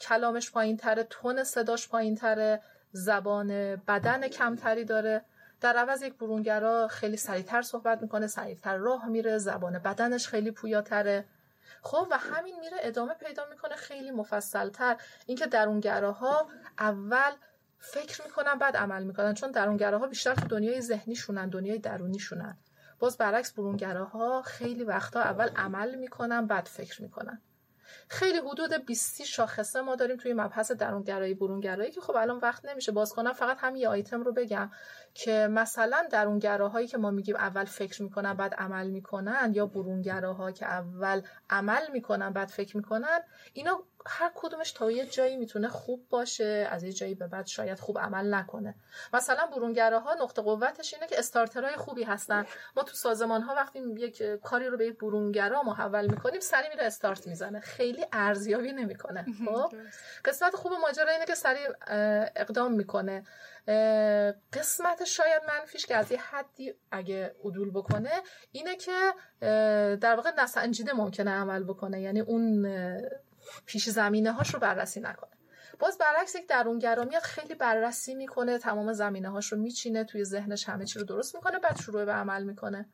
[0.00, 5.24] کلامش پایین تره تون صداش پایین تره زبان بدن کمتری داره.
[5.60, 11.24] در عوض یک برونگرا خیلی سریعتر صحبت می‌کنه سریعتر راه میره زبان بدنش خیلی پویاتره.
[11.86, 14.96] خب و همین میره ادامه پیدا می‌کنه خیلی مفصلتر.
[15.26, 17.32] اینکه درونگراها اول
[17.78, 19.34] فکر می‌کنن بعد عمل می‌کنن.
[19.34, 22.58] چون درونگراها بیشتر تو دنیای ذهنیشونن دنیای درونیشونن.
[22.98, 27.42] باز برعکس برونگراها خیلی وقتا اول عمل می‌کنن بعد فکر می‌کنن.
[28.08, 32.92] خیلی حدود 20 شاخصه ما داریم توی مبحث درونگرایی برونگرایی که خب الان وقت نمیشه.
[32.92, 34.70] باز کنم فقط همین یه آیتم رو بگم
[35.14, 40.66] که مثلا درونگراهایی که ما میگیم اول فکر می‌کنن بعد عمل می‌کنن یا برونگراها که
[40.66, 43.20] اول عمل می‌کنن بعد فکر می‌کنن
[43.52, 47.78] اینا هر کدومش تا یه جایی می‌تونه خوب باشه از یه جایی به بعد شاید
[47.78, 48.74] خوب عمل نکنه.
[49.12, 52.46] مثلا برونگراها نقطه قوتش اینه که استارترهای خوبی هستن.
[52.76, 56.84] ما تو سازمان ها وقتی یک کاری رو به یک برونگرا محول می‌کنیم سری میره
[56.84, 57.60] استارت می‌زنه.
[57.60, 59.26] خیلی ارزیابی نمی‌کنه.
[59.46, 59.72] خب؟
[60.24, 61.68] قسمت خوب ماجرا اینه که سریع
[62.36, 63.24] اقدام می‌کنه.
[64.52, 68.12] قسمت شاید منفیش که از یه حدی اگه عدول بکنه
[68.52, 69.12] اینه که
[69.96, 72.00] در واقع نسنجیده ممکنه عمل بکنه.
[72.00, 72.66] یعنی اون
[73.66, 75.30] پیش زمینه هاش رو بررسی نکنه.
[75.78, 80.68] باز برعکس یک درونگرا میاد خیلی بررسی می‌کنه تمام زمینه هاش رو میچینه توی ذهنش
[80.68, 82.88] همه چی رو درست می‌کنه بعد شروع به عمل می‌کنه.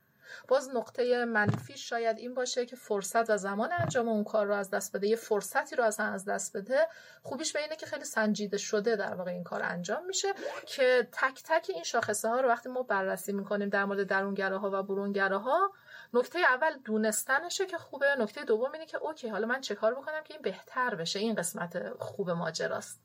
[0.48, 4.70] باز نقطه منفی شاید این باشه که فرصت و زمان انجام اون کار رو از
[4.70, 6.88] دست بده یه فرصتی رو اصلا از دست بده.
[7.22, 10.28] خوبیش به اینه که خیلی سنجیده شده در واقع این کار انجام میشه
[10.66, 14.82] که تک تک این شاخصه ها رو وقتی ما بررسی می‌کنیم در مورد درونگراها و
[14.82, 15.72] برونگراها
[16.14, 20.22] نکته اول دونستنشه که خوبه نکته دوم اینه که اوکی حالا من چه کار بکنم
[20.24, 23.00] که این بهتر بشه؟ این قسمت خوب ماجراست.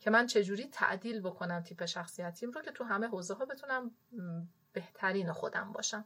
[0.00, 3.90] که من چجوری تعدیل بکنم تیپ شخصیتیم رو که تو همه حوزه ها بتونم
[4.72, 6.04] بهترین خودم باشم.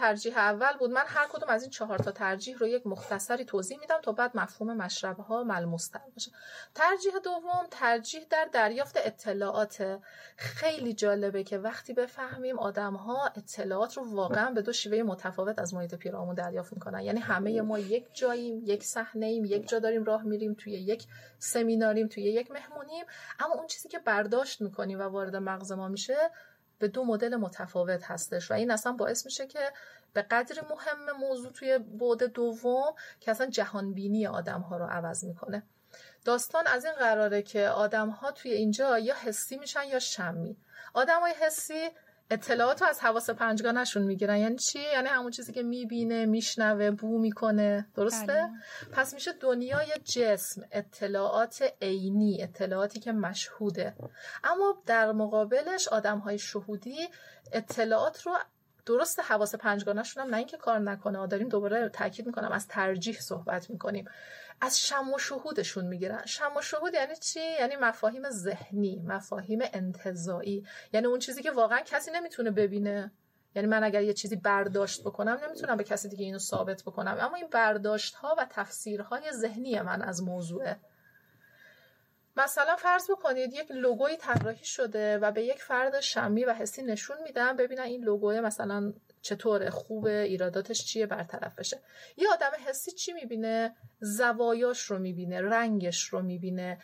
[0.00, 0.90] ترجیح اول بود.
[0.90, 4.36] من هر کدوم از این چهار تا ترجیح رو یک مختصری توضیح میدم تا بعد
[4.36, 6.30] مفهوم مشربه ها ملموس تر باشه.
[6.74, 10.00] ترجیح دوم ترجیح در دریافت اطلاعات.
[10.36, 15.74] خیلی جالبه که وقتی بفهمیم آدم ها اطلاعات رو واقعا به دو شیوه متفاوت از
[15.74, 17.00] محیط پیرامون دریافت می‌کنن.
[17.00, 21.06] یعنی همه ما یک جاییم یک صحنه ایم یک جا داریم راه میریم توی یک
[21.38, 23.04] سمیناریم توی یک مهمونیم.
[23.38, 26.30] اما اون چیزی که برداشت می‌کنیم و وارد مغز ما میشه
[26.78, 29.72] به دو مدل متفاوت هستش و این اصلا باعث میشه که
[30.12, 35.62] به قدر مهم موضوع توی بعد دوم که اصلا جهانبینی آدم ها رو عوض می‌کنه.
[36.24, 40.56] داستان از این قراره که آدم ها توی اینجا یا حسی میشن یا شمی.
[40.94, 41.90] آدم های حسی
[42.30, 44.36] اطلاعات رو از حواس پنجگانشون می‌گیرن.
[44.36, 47.86] یعنی چی؟ یعنی همون چیزی که می‌بینه میشنوه بو می‌کنه.
[47.94, 48.50] درسته؟ بله.
[48.92, 53.96] پس میشه دنیای جسم اطلاعات عینی اطلاعاتی که مشهوده.
[54.44, 57.08] اما در مقابلش آدم های شهودی
[57.52, 58.32] اطلاعات رو
[58.86, 61.26] درست حواس پنجگانشون هم نه اینکه کار نکنه.
[61.26, 64.08] داریم دوباره تاکید می‌کنم از ترجیح صحبت می‌کنیم.
[64.60, 66.26] از شم و شهودشون می‌گیرن.
[66.26, 70.66] شم و شهود یعنی چی؟ یعنی مفاهیم ذهنی مفاهیم انتظایی.
[70.92, 73.12] یعنی اون چیزی که واقعا کسی نمی‌تونه ببینه.
[73.54, 77.18] یعنی من اگر یه چیزی برداشت بکنم نمی‌تونم به کسی دیگه اینو ثابت بکنم.
[77.20, 80.76] اما این برداشت ها و تفسیرهای ذهنی من از موضوعه.
[82.36, 87.16] مثلا فرض بکنید یک لوگوی طراحی شده و به یک فرد شمی و حسی نشون
[87.22, 88.92] میدم ببینن این لوگوی مثلا
[89.22, 91.80] چطوره خوبه ایراداتش چیه برطرف بشه.
[92.16, 96.78] یه آدم حسی چی می‌بینه؟ زوایاش رو می‌بینه رنگش رو می‌بینه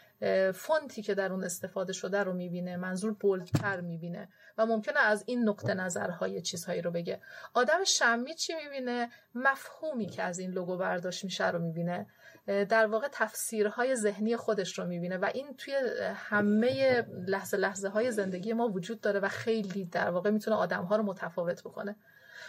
[0.55, 5.49] فونتی که در اون استفاده شده رو می‌بینه منظور بولتر می‌بینه و ممکنه از این
[5.49, 7.20] نقطه نظرهای چیزهایی رو بگه.
[7.55, 12.07] آدم شمی چی می‌بینه؟ مفهومی که از این لوگو برداشت میشه رو می‌بینه.
[12.47, 15.75] در واقع تفسیرهای ذهنی خودش رو می‌بینه و این توی
[16.14, 20.97] همه لحظه لحظه های زندگی ما وجود داره و خیلی در واقع می‌تونه آدم ها
[20.97, 21.97] رو متفاوت بکنه.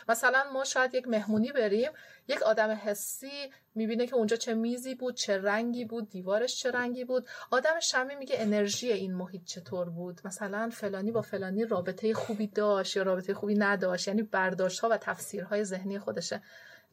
[0.10, 1.92] مثلا ما شاید یک مهمونی بریم
[2.28, 7.06] یک آدم حسی می‌بینه که اونجا چه میزی بود چه رنگی بود دیوارش چه رنگی
[7.06, 7.28] بود.
[7.52, 12.98] آدم شمی میگه انرژی این محیط چطور بود؟ مثلا فلانی با فلانی رابطه خوبی داشت
[12.98, 16.42] یا رابطه خوبی نداشت؟ یعنی برداشت ها و تفسیرهای ذهنی خودشه.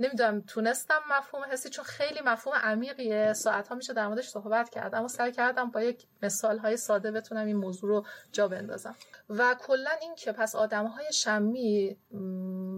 [0.00, 3.32] نمی‌دونم تونستم مفهوم حسی؟ چون خیلی مفهوم عمیقیه.
[3.32, 4.94] ساعت ها میشه در موردش صحبت کرد.
[4.94, 8.96] اما سعی کردم با یک مثال های ساده بتونم این موضوع رو جا بندازم.
[9.28, 11.96] و کلا این که پس آدم های شمی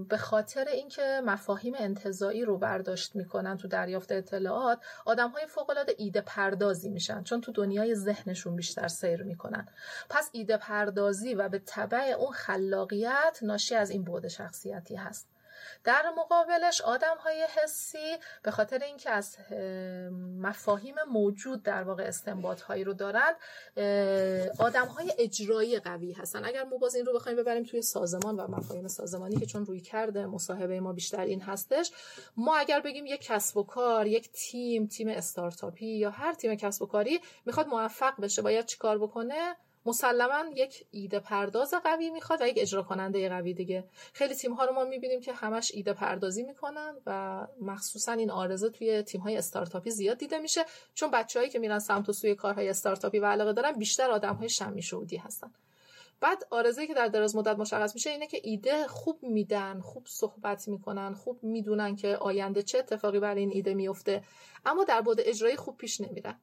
[0.09, 6.21] به خاطر اینکه مفاهیم انتظایی رو برداشت می‌کنن تو دریافت اطلاعات آدم های فوق ایده
[6.21, 9.69] پردازی میشن چون تو دنیای ذهنشون بیشتر سیر می‌کنن.
[10.11, 15.34] پس ایده پردازی و به تبع اون خلاقیت ناشی از این بعد شخصیتی هست.
[15.85, 19.37] در مقابلش آدم های حسی به خاطر اینکه از
[20.41, 23.37] مفاهیم موجود در واقع استنباط هایی رو دارند
[24.59, 26.45] آدم های اجرایی قوی هستن.
[26.45, 29.81] اگر ما باز این رو بخوایم ببریم توی سازمان و مفاهیم سازمانی که چون روی
[29.81, 31.93] کرده مصاحبه ما بیشتر این هستش
[32.37, 36.83] ما اگر بگیم یک کسب و کار یک تیم تیم استارتاپی یا هر تیم کسب
[36.83, 42.49] و کاری می‌خواد موفق بشه باید چیکار بکنه؟ مسلما یک ایده پرداز قوی می‌خواد و
[42.49, 43.85] یک اجرا کننده قوی دیگه.
[44.13, 48.71] خیلی تیم ها رو ما می‌بینیم که همش ایده پردازی می‌کنن و مخصوصا این آرزه
[48.71, 52.69] توی تیم های استارتاپی زیاد دیده میشه چون بچههایی که میرن سمت و سوی کارهای
[52.69, 55.53] استارتاپی و علاقه دارن بیشتر آدم های شمی شهودی هستن.
[56.21, 60.69] بعد آرزه که در دراز مدت مشخص میشه اینه که ایده خوب میدن خوب صحبت
[60.69, 64.25] می‌کنن خوب می‌دونن که آینده چه اتفاقی برای این ایده میفته
[64.67, 66.41] اما در بعد اجرایی خوب پیش نمیرن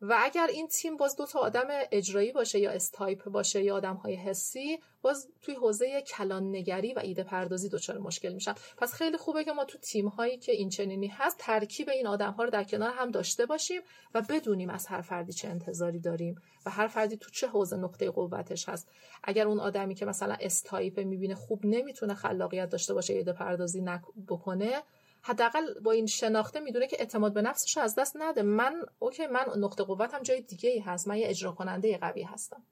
[0.00, 3.76] و اگر این تیم باز دو تا آدم اجرایی باشه یا S type باشه یا
[3.76, 8.54] آدم های حسی باز توی حوزه کلان نگری و ایده پردازی دچار مشکل میشن.
[8.76, 12.32] پس خیلی خوبه که ما تو تیم هایی که این چنینی هست ترکیب این آدم
[12.32, 13.80] ها رو در کنار هم داشته باشیم
[14.14, 18.10] و بدونیم از هر فردی چه انتظاری داریم و هر فردی تو چه حوزه نقطه
[18.10, 18.88] قوتش هست.
[19.24, 23.84] اگر اون آدمی که مثلا S type می‌بینه خوب نمی‌تونه خلاقیت داشته باشه ایده پردازی
[24.28, 24.82] بکنه
[25.22, 28.42] حداقل با این شناخته می‌دونه که اعتماد به نفسش رو از دست نده.
[28.42, 31.08] من okay من نقطه قوتم جای دیگه ای هست.
[31.08, 32.62] من یه اجرا کننده قوی هستم.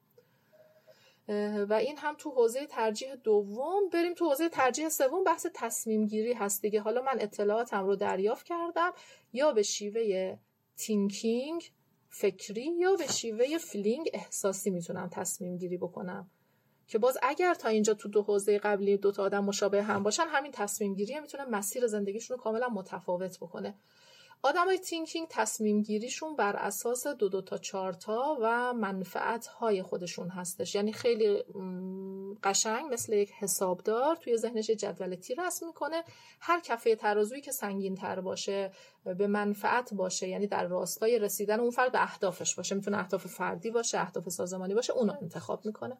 [1.68, 3.88] و این هم تو حوزه ترجیح دوم.
[3.88, 5.24] بریم تو حوزه ترجیح سوم.
[5.24, 6.80] بحث تصمیم گیری هست دیگه.
[6.80, 8.92] حالا من اطلاعاتم رو دریافت کردم.
[9.32, 10.36] یا به شیوه
[10.76, 11.72] thinking
[12.08, 16.30] فکری یا به شیوه feeling احساسی می‌تونم تصمیم گیری بکنم.
[16.86, 20.26] که باز اگر تا اینجا تو دو حوزه قبلی دو تا آدم مشابه هم باشن
[20.26, 23.74] همین تصمیم گیری می‌تونه مسیر زندگیشون رو کاملا متفاوت بکنه.
[24.42, 30.28] آدمای thinking تصمیم گیریشون بر اساس دو دو تا چهار تا و منفعت های خودشون
[30.28, 30.74] هستش.
[30.74, 31.44] یعنی خیلی
[32.42, 36.04] قشنگ مثل یک حسابدار توی ذهنش جدول تیر رسم می‌کنه.
[36.40, 38.72] هر کفه ترازویی که سنگین تر باشه
[39.04, 42.74] به منفعت باشه یعنی در راستای رسیدن اون فرد به اهدافش باشه.
[42.74, 45.98] می‌تونه اهداف فردی باشه اهداف سازمانی باشه اونو انتخاب می‌کنه.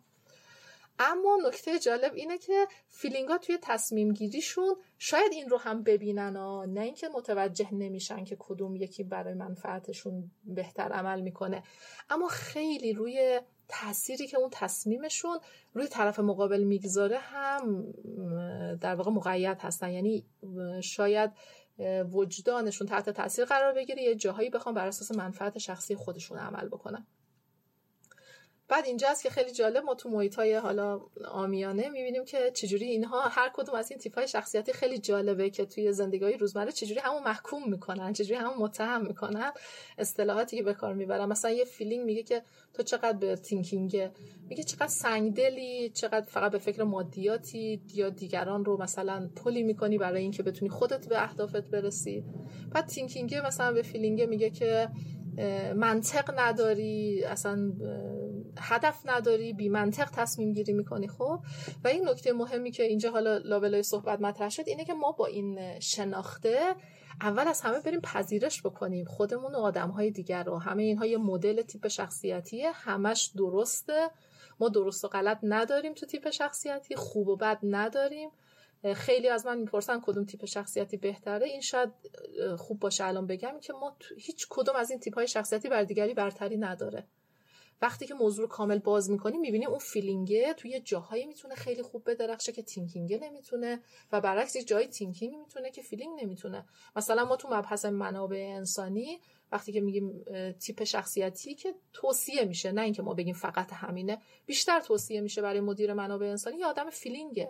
[0.99, 6.65] اما نکته جالب اینه که فیلینگا توی تصمیم گیریشون شاید این رو هم ببینن ها.
[6.65, 11.63] نه اینکه متوجه نمیشن که کدوم یکی برای منفعتشون بهتر عمل می‌کنه.
[12.11, 15.39] اما خیلی روی تأثیری که اون تصمیمشون
[15.75, 17.87] روی طرف مقابل می‌گذاره هم
[18.81, 19.91] در واقع مقید هستن.
[19.91, 20.27] یعنی
[20.83, 21.31] شاید
[22.13, 27.07] وجدانشون تحت تاثیر قرار بگیره یه جاهایی بخوام بر اساس منفعت شخصی خودشون عمل بکنن.
[28.69, 31.01] بعد اینجاست که خیلی جالب ما تو محیط های حالا
[31.31, 35.65] آمیانه می‌بینیم که چجوری اینها هر کدوم از این تیپ های شخصیتی خیلی جالبه که
[35.65, 39.53] توی زندگی روزمره چجوری همون محکوم می‌کنن چجوری همون متهم می‌کنن
[39.99, 41.25] اصطلاحاتی که به کار می‌برن.
[41.25, 42.43] مثلا یه feeling میگه که
[42.75, 44.11] تو چقدر به thinking
[44.49, 50.23] میگه چقدر سنگدلی چقدر فقط به فکر مادیاتی یا دیگران رو مثلا پله می‌کنی برای
[50.23, 52.25] اینکه بتونی خودت به اهدافت برسی.
[52.73, 54.89] بعد thinking مثلا به feeling میگه که
[55.75, 57.73] منطق نداری اصلا
[58.59, 61.41] هدف نداری بی منطق تصمیم گیری می‌کنی خب؟
[61.85, 65.27] و این نکته مهمی که اینجا حالا لابلای صحبت مطرح شد اینه که ما با
[65.27, 66.75] این شناخته
[67.21, 69.05] اول از همه بریم پذیرش بکنیم.
[69.05, 70.59] خودمون و آدم های دیگر رو.
[70.59, 72.71] همه اینها یه مدل تیپ شخصیتیه.
[72.73, 74.11] همش درسته.
[74.61, 76.97] ما درست و غلط نداریم تو تیپ شخصیتی.
[76.97, 78.31] خوب و بد نداریم.
[78.95, 81.47] خیلی از من می‌پرسن کدوم تیپ شخصیتی بهتره.
[81.47, 81.91] این شاید
[82.59, 86.15] خوب باشه الان بگم که ما هیچ کدوم از این تیپ های شخصیتی بر دیگری
[86.15, 87.07] برتری نداره.
[87.83, 92.11] وقتی که موضوع رو کامل باز می‌کنیم می‌بینیم اون فیلینگه توی جاهایی می‌تونه خیلی خوب
[92.11, 93.81] بدرخشه که تینکینگه نمی‌تونه
[94.13, 96.65] و برعکس جای thinking می‌تونه که feeling نمی‌تونه.
[96.97, 99.21] مثلا ما تو مبحث منابع انسانی
[99.53, 100.25] وقتی که میگیم
[100.61, 105.61] تیپ شخصیتی که توصیه میشه نه اینکه ما بگیم فقط همینه بیشتر توصیه میشه برای
[105.61, 107.49] مدیر منابع انسانی یه آدم feeling ه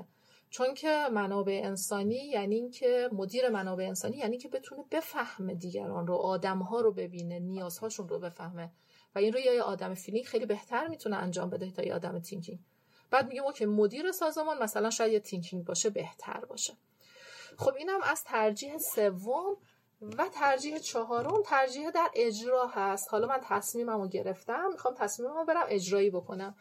[0.50, 6.14] چون که منابع انسانی یعنی اینکه مدیر منابع انسانی یعنی که بتونه بفهمه دیگران رو
[6.14, 8.72] آدمها رو ببینه نیازهاشون رو بفهمه.
[9.16, 12.58] و این رو یه آدم feeling خیلی بهتر می‌تونه انجام بده تا یه آدم thinking.
[13.10, 16.72] بعد میگیم okay مدیر سازمان مثلا شاید یه thinking باشه بهتر باشه.
[17.58, 19.56] خب اینم از ترجیح سوم
[20.18, 21.42] و ترجیح چهارم.
[21.46, 23.08] ترجیح در اجرا هست.
[23.10, 24.68] حالا من تصمیمم گرفتم.
[24.72, 26.54] می‌خوام تصمیمم رو برم اجرایی بکنم.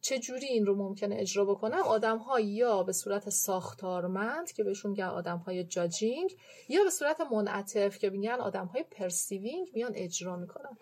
[0.00, 4.90] چه جوری این رو ممکنه اجرا بکنم؟ آدم ها یا به صورت ساختارمند که بهشون
[4.90, 6.36] میگن آدم های judging
[6.68, 10.76] یا به صورت منعطف که میگن آدم های perceiving میان اجرا می‌کنن.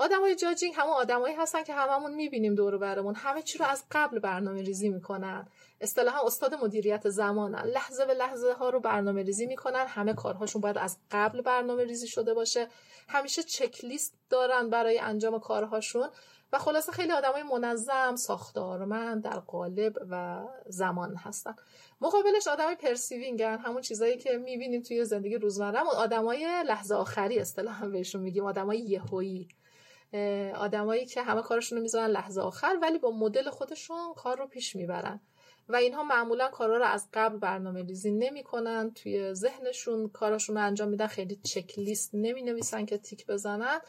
[0.00, 3.14] آدم های جاجینگ همون آدمایی هستن که هممون می‌بینیم دور برمون.
[3.14, 5.48] همه چی رو از قبل برنامه ریزی می‌کنن.
[5.80, 7.62] اصطلاحا استاد مدیریت زمانن.
[7.62, 9.86] لحظه به لحظه ها رو برنامه ریزی می‌کنن.
[9.86, 12.68] همه کارهاشون باید از قبل برنامه ریزی شده باشه.
[13.08, 16.08] همیشه چک لیست دارن برای انجام کارهاشون
[16.52, 21.54] و خلاصه خیلی آدمای منظم ساختارمند در قالب و زمان هستن.
[22.00, 28.22] مقابلش آدمای پرسیوینگن همون چیزایی که می‌بینیم توی زندگی روزمرهمون آدمای لحظه آخری اصطلاحا بهشون
[28.22, 29.48] میگیم آدمای یهویی.
[30.54, 34.76] آدمایی که همه کارشون رو می‌ذارن لحظه آخر ولی با مدل خودشون کار رو پیش
[34.76, 35.20] می‌برن.
[35.68, 38.90] و اینها معمولا کارا رو از قبل برنامه ریزی نمی‌کنن.
[38.94, 43.80] توی ذهنشون کاراشون رو انجام میدن خیلی چک لیست نمی نویسن که تیک بزنن.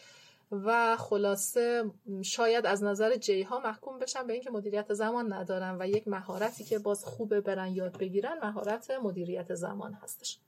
[0.52, 1.92] و خلاصه
[2.22, 6.64] شاید از نظر جی ها محکوم بشن به اینکه مدیریت زمان ندارن و یک مهارتی
[6.64, 10.40] که باز خوبه برن یاد بگیرن مهارت مدیریت زمان هستش.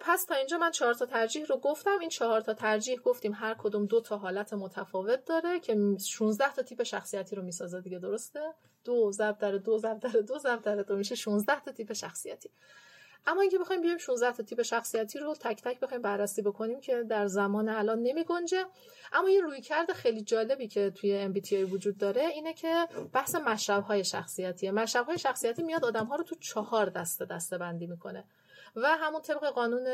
[0.00, 1.98] پس تا اینجا من چهار تا ترجیح رو گفتم.
[2.00, 6.62] این چهار تا ترجیح گفتیم هر کدوم دو تا حالت متفاوت داره که 16 تا
[6.62, 8.40] تیپ شخصیتی رو می‌سازه دیگه درسته؟
[8.84, 12.50] دو ضرب در دو ضرب در دو ضرب در دو میشه 16 تا تیپ شخصیتی.
[13.26, 17.02] اما اینکه بخوایم بیایم 16 تا تیپ شخصیتی رو تک تک بخوایم بررسی بکنیم که
[17.02, 18.64] در زمان الان نمی گنجه
[19.12, 24.04] اما یه رویکرد خیلی جالبی که توی MBTI وجود داره اینه که بحث مشرب های
[24.04, 24.70] شخصیتیه.
[24.70, 28.24] مشرب های شخصیتی میاد آدم ها رو تو چهار دسته دسته بندی می‌کنه.
[28.76, 29.84] و همون طبق قانون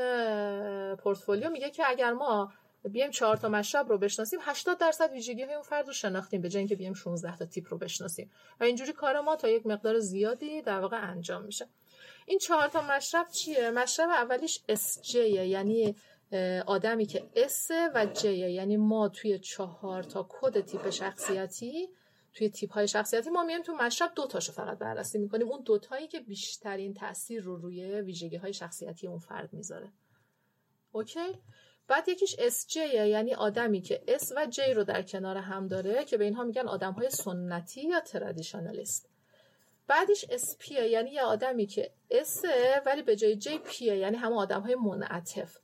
[0.97, 2.53] پارتو میگه که اگر ما
[2.85, 6.49] بیایم چهار تا مشرب رو بشناسیم 80 درصد ویژگی های اون فرد رو شناختیم به
[6.49, 8.31] جای اینکه بیایم 16 تا تیپ رو بشناسیم.
[8.61, 11.69] و اینجوری کار ما تا یک مقدار زیادی در واقع انجام میشه.
[12.27, 15.97] این چهار تا مشرب چیه؟ مشرب اولیش S یعنی
[16.67, 21.89] آدمی که S و J یعنی ما توی چهار تا کد تیپ شخصیتی
[22.35, 25.49] توی تیپ های شخصیتی ما میایم تو مشرب دو تاشو فقط بررسی می‌کنیم.
[25.49, 29.93] اون دوتایی که بیشترین تاثیر رو روی ویژگی های شخصیتی اون فرد می‌ذاره.
[30.93, 31.39] okay؟
[31.89, 36.17] بعد یکیش SJ یعنی آدمی که S و J رو در کنار هم داره که
[36.17, 39.09] به اینها میگن آدم های سنتی یا traditionalist
[39.87, 42.47] بعدش SP یعنی یه آدمی که S
[42.87, 45.57] ولی به جای J P یعنی همه آدم های منعطف.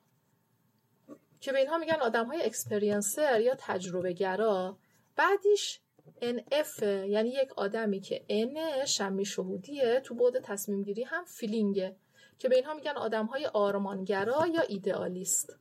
[1.40, 4.78] که به اینها میگن آدم های experiencer یا تجربه گرا
[5.16, 5.80] بعدیش
[6.20, 11.96] NF یعنی یک آدمی که N شمی شهودیه تو بعد تصمیم گیری هم feeling ه
[12.38, 15.56] که به اینها میگن آدم های آرمانگرا یا ایدئالیست.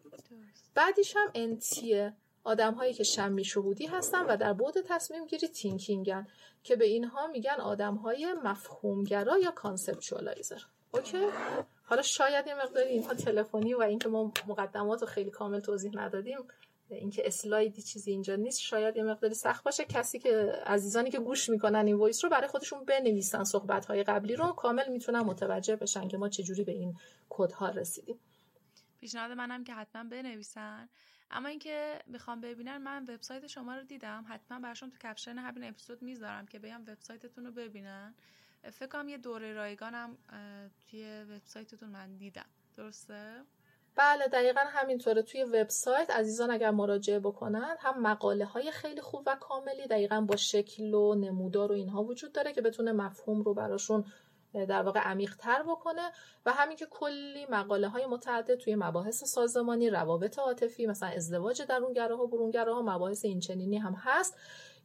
[0.75, 5.47] بعدیش هم NT یه آدم هایی که شمی شهودی هستن و در بعد تصمیم گیری
[5.47, 6.27] thinking ن
[6.63, 10.61] که به اینها میگن آدم های مفهومگرا یا conceptualizer.
[10.91, 11.27] okay؟
[11.83, 16.37] حالا شاید یه مقداری اینها تلفنی و اینکه ما مقدمات رو خیلی کامل توضیح ندادیم.
[16.95, 19.85] اینکه اسلایدی چیزی اینجا نیست شاید یه مقداری سخت باشه.
[19.85, 24.35] کسی که عزیزانی که گوش می‌کنن این voice رو برای خودشون بنویسن صحبت های قبلی
[24.35, 26.97] رو کامل می‌تونن متوجه بشن که ما چجوری به این
[27.29, 28.19] کدها رسیدیم.
[28.99, 30.89] پیشنهاد منم که حتما بنویسن.
[31.31, 34.25] اما اینکه می‌خوام ببینن من وبسایت شما رو دیدم.
[34.29, 38.15] حتما براشون تو کپشن همین اپیزود می‌ذارم که بیان وبسایتتون رو ببینن.
[38.71, 40.17] فکر کنم یه دوره رایگانم
[40.89, 42.45] توی وبسایتتون من دیدم.
[42.77, 43.43] درسته؟
[43.95, 45.21] بله دقیقا همینطوره.
[45.21, 50.35] توی وبسایت عزیزان اگر مراجعه بکنن هم مقاله های خیلی خوب و کاملی دقیقا با
[50.35, 54.05] شکل و نمودار و اینها وجود داره که بتونه مفهوم رو براشون
[54.53, 56.11] در واقع عمیق تر بکنه.
[56.45, 62.25] و همین که کلی مقاله های متعدد توی مباحث سازمانی روابط عاطفی مثلا ازدواج درونگراها
[62.25, 64.37] برونگراها مباحث اینچنینی هم هست.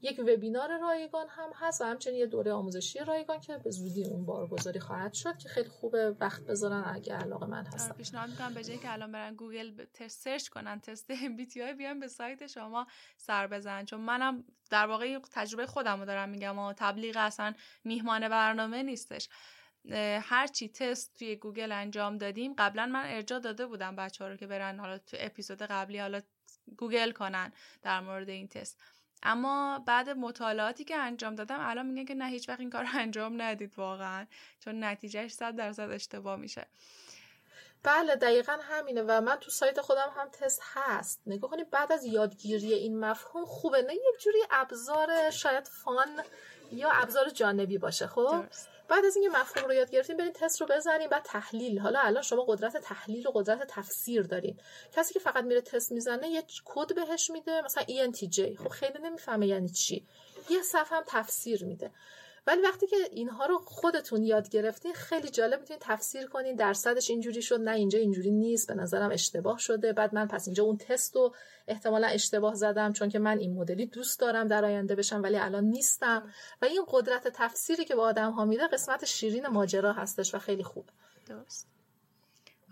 [0.03, 4.27] یک وبینار رایگان هم هست و همچنین یه دوره آموزشی رایگان که به زودی اون
[4.27, 7.85] بارگذاری خواهد شد که خیلی خوبه وقت بذارن اگه علاقه مند هستن.
[7.85, 12.01] آره، پیشنهاد می‌کنم به جایی که الان برن گوگل تست سرچ کنن تست MBTI بیان
[12.01, 12.87] به سایت شما
[13.17, 13.85] سر بزنن.
[13.85, 19.29] چون منم در واقع تجربه خودم رو دارم میگم و تبلیغ اصلا میهمان برنامه نیستش.
[20.21, 24.47] هرچی تست توی گوگل انجام دادیم قبلا من ارجاع داده بودم بچه ها رو که
[24.47, 26.21] برن حالا تو اپیزود قبلی حالا
[26.77, 28.81] گوگل کنن در مورد این تست.
[29.25, 32.89] اما بعد مطالعاتی که انجام دادم الان میگن که نه هیچ وقت این کار رو
[32.99, 34.27] انجام ندید واقعا
[34.61, 36.67] چون نتیجهش صد درصد اشتباه میشه.
[37.83, 41.21] بله دقیقا همینه و من تو سایت خودم هم تست هست.
[41.27, 46.23] نگاه کنید بعد از یادگیری این مفهوم خوبه نه یک جوری ابزار شاید fun
[46.73, 48.45] یا ابزار جانبی باشه خب؟
[48.89, 51.79] بعد از اینکه مفهوم رو یاد گرفتیم برید تست رو بزنیم بعد تحلیل.
[51.79, 54.61] حالا الان شما قدرت تحلیل و قدرت تفسیر دارین.
[54.93, 59.47] کسی که فقط میره تست می‌زنه یه کد بهش میده مثلا ENTJ خب خیلی نمی‌فهمه
[59.47, 60.07] یعنی چی.
[60.51, 61.91] یه صفحه هم تفسیر میده.
[62.47, 67.43] ولی وقتی که اینها رو خودتون یاد گرفتین خیلی جالب می‌تونید تفسیر کنین درصدش اینجوری
[67.43, 69.93] شد نه اینجا اینجوری نیست به نظرم اشتباه شده.
[69.93, 71.35] بعد من پس اینجا اون تست رو
[71.69, 75.65] احتمالا اشتباه زدم چون که من این مدلی دوست دارم در آینده بشم ولی الان
[75.65, 76.33] نیستم.
[76.63, 80.63] و این قدرت تفسیری که به آدم ها میده قسمت شیرین ماجرا هستش و خیلی
[80.63, 80.93] خوبه.
[81.27, 81.69] درست.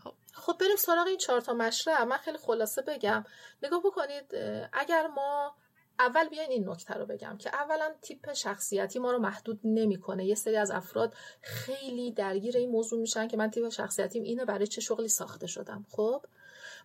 [0.05, 0.13] خب.
[0.33, 3.25] خب بریم سراغ این چهار تا مشرع من خیلی خلاصه بگم.
[3.63, 4.35] نگاه بکنید
[4.73, 5.55] اگر ما
[5.99, 10.25] اول بیاین این نکته رو بگم که اولا تیپ شخصیتی ما رو محدود نمی‌کنه.
[10.25, 14.67] یه سری از افراد خیلی درگیر این موضوع میشن که من تیپ شخصیتیم اینه برای
[14.67, 15.87] چه شغلی ساخته شدم.
[15.91, 16.25] خب؟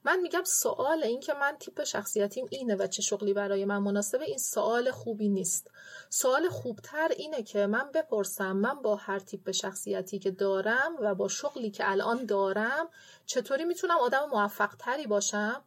[0.03, 4.25] من میگم سوال این که من تیپ شخصیتیم اینه و چه شغلی برای من مناسبه
[4.25, 5.71] این سوال خوبی نیست.
[6.09, 11.27] سوال خوبتر اینه که من بپرسم من با هر تیپ شخصیتی که دارم و با
[11.27, 12.89] شغلی که الان دارم
[13.25, 15.63] چطوری می‌تونم آدم موفق تری باشم؟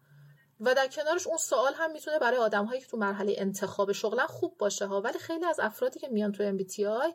[0.61, 4.27] و در کنارش اون سوال هم می‌تونه برای آدم هایی که تو مرحله انتخاب شغلن
[4.27, 5.01] خوب باشه ها.
[5.01, 7.15] ولی خیلی از افرادی که میان تو MBTI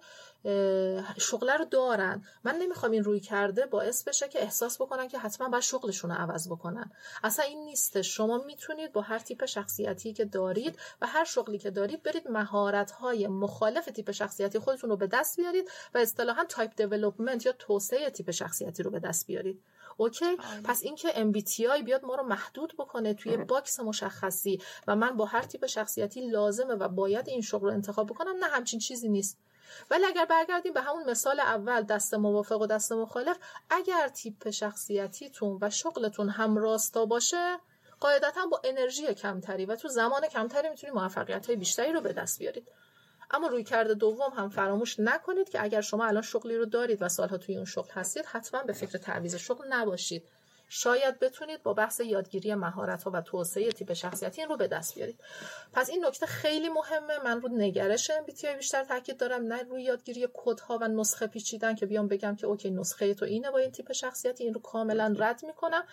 [1.18, 2.24] شغله رو دارن.
[2.44, 6.48] من نمی‌خوام این رویکرده باعث بشه که احساس بکنن که حتما باید شغلشون رو عوض
[6.48, 6.92] بکنن.
[7.24, 11.72] اصلا این نیسته شما می‌تونید با هر تیپ شخصیتی که دارید و هر شغلی که
[11.72, 16.76] دارید برید مهارت های مخالف تیپ شخصیتی خودتون رو به دست بیارید و اصطلاحا type
[16.76, 19.62] development یا توسعه تیپ شخصیتی رو به دست بیارید.
[19.98, 20.62] okay آره.
[20.64, 25.42] پس اینکه MBTI بیاد ما رو محدود بکنه توی box مشخصی و من با هر
[25.42, 29.38] تیپ شخصیتی لازمه و باید این شغل رو انتخاب بکنم نه همچین چیزی نیست.
[29.92, 33.38] ولی اگر برگردیم به همون مثال اول دست موافق و دست مخالف
[33.70, 37.58] اگر تیپ شخصیتیتون و شغلتون هم راستا باشه
[38.00, 42.40] قاعدتا با انرژی کمتری و تو زمان کمتری می‌تونید موفقیت های بیشتری رو به دست
[42.40, 42.68] بیارید.
[43.32, 47.38] اما رویکرد دوم هم فراموش نکنید که اگر شما الان شغلی رو دارید و سالها
[47.38, 50.24] توی اون شغل هستید حتما به فکر تعویض شغل نباشید.
[50.70, 54.96] شاید بتونید با بحث یادگیری مهارت ها و توسعه تیپ شخصیتی این رو به دست
[54.96, 55.20] بیارید.
[55.74, 57.20] پس این نکته خیلی مهمه.
[57.24, 60.28] من رو نگرش MBTI بیشتر تاکید دارم نه روی یادگیری
[60.68, 63.92] ها و نسخه پیچیدن که بیام بگم که اوکی نسخه تو اینه با این تیپ
[63.92, 65.84] شخصیتی این رو کاملا رد می‌کنم.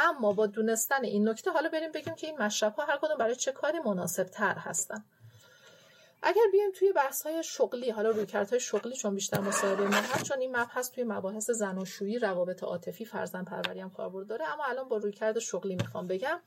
[0.00, 3.36] اما با دونستن این نکته حالا بریم بگیم که این مشرب ها هر کدوم برای
[3.36, 5.04] چه کاری مناسب تر هستن.
[6.22, 10.24] اگر بیایم توی بحث های شغلی حالا روی های شغلی چون بیشتر مصاحبه ما هست
[10.24, 14.88] چون این مبحث توی مباحث زناشویی روابط عاطفی فرزند پروری هم کاربرد داره اما الان
[14.88, 16.40] با رویکرد شغلی می‌خوام بگم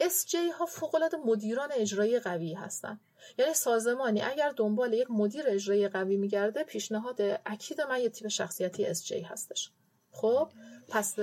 [0.00, 3.00] SJ ها فوق العاده مدیران اجرایی قوی هستن.
[3.38, 8.86] یعنی سازمانی اگر دنبال یک مدیر اجرایی قوی میگرده پیشنهاد اکید من یه تیپ شخصیتی
[8.86, 9.70] SJ هستش.
[10.12, 10.48] خب
[10.88, 11.18] پس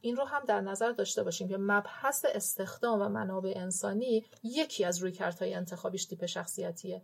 [0.00, 4.98] این رو هم در نظر داشته باشیم که مبحث استخدام و منابع انسانی یکی از
[4.98, 7.02] رویکردهای انتخابیش تیپ شخصیتیه.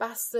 [0.00, 0.36] بحث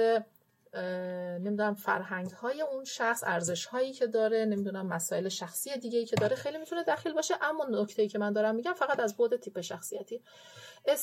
[1.41, 6.17] نمی‌دونم فرهنگ های اون شخص ارزش هایی که داره نمی‌دونم مسائل شخصی دیگه ای که
[6.17, 7.35] داره خیلی می‌تونه دخیل باشه.
[7.43, 10.23] اما نکته ای که من دارم میگم فقط از بعد تیپ شخصیتی.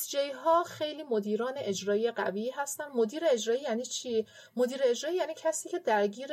[0.08, 2.88] جی ها خیلی مدیران اجرایی قوی هستن.
[2.94, 6.30] مدیر اجرایی یعنی چی؟ مدیر اجرایی یعنی کسی که درگیر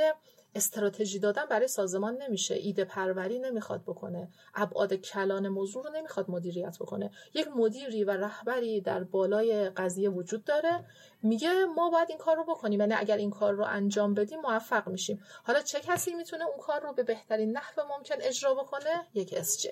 [0.55, 2.55] استراتژی دادن برای سازمان نمیشه.
[2.55, 4.27] ایده پروری نمی‌خواد بکنه.
[4.55, 7.11] ابعاد کلان موضوع رو نمی‌خواد مدیریت بکنه.
[7.33, 10.85] یک مدیری و رهبری در بالای قضیه وجود داره.
[11.23, 12.79] میگه ما باید این کار رو بکنیم.
[12.79, 15.23] یعنی اگر این کار رو انجام بدیم موفق میشیم.
[15.43, 19.65] حالا چه کسی می‌تونه اون کار رو به بهترین نحو ممکن اجرا بکنه؟ یک اس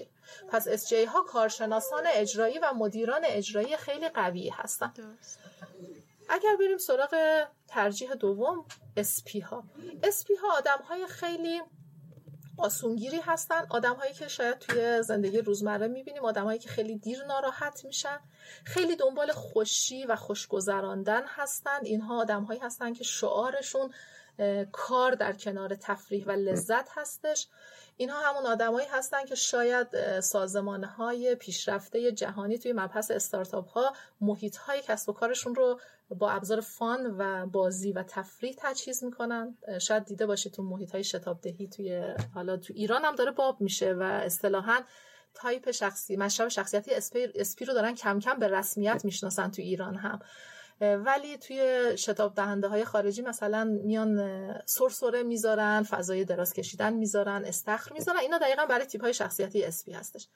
[0.49, 4.93] پس SJ ها کارشناسان اجرایی و مدیران اجرایی خیلی قوی هستن.
[6.33, 8.65] اگر بریم سراغ ترجیح دوم
[8.97, 9.63] SP ها.
[10.03, 11.61] SP ها آدم های خیلی
[12.57, 17.25] آسونگیری هستن آدم هایی که شاید توی زندگی روزمره می‌بینیم آدم هایی که خیلی دیر
[17.25, 18.19] ناراحت میشن
[18.63, 21.79] خیلی دنبال خوشی و خوشگذراندن هستن.
[21.83, 23.93] اینها آدم هایی هستن که شعارشون
[24.71, 27.47] کار در کنار تفریح و لذت هستش.
[27.97, 34.57] اینها همون آدمایی هستن که شاید سازمان های پیشرفته جهانی توی مبحث استارتاپ ها محیط
[34.57, 35.79] های کسب و کارشون رو
[36.19, 39.57] با ابزار fun و بازی و تفریح تجهیز می‌کنن.
[39.81, 43.61] شاید دیده باشید تو محیط های شتاب دهی توی حالا تو ایران هم داره باب
[43.61, 44.79] میشه و اصطلاحا
[45.33, 49.95] تایپ شخصی مشرب شخصیتی SP, SP رو دارن کم کم به رسمیت می‌شناسن تو ایران
[49.95, 50.19] هم.
[50.81, 57.93] ولی توی شتاب دهنده های خارجی مثلا میان سرسره می‌ذارن فضای دراز کشیدن می‌ذارن استخر
[57.93, 58.19] می‌ذارن.
[58.19, 60.27] اینا دقیقا برای تیپ های شخصیتی SP هستش.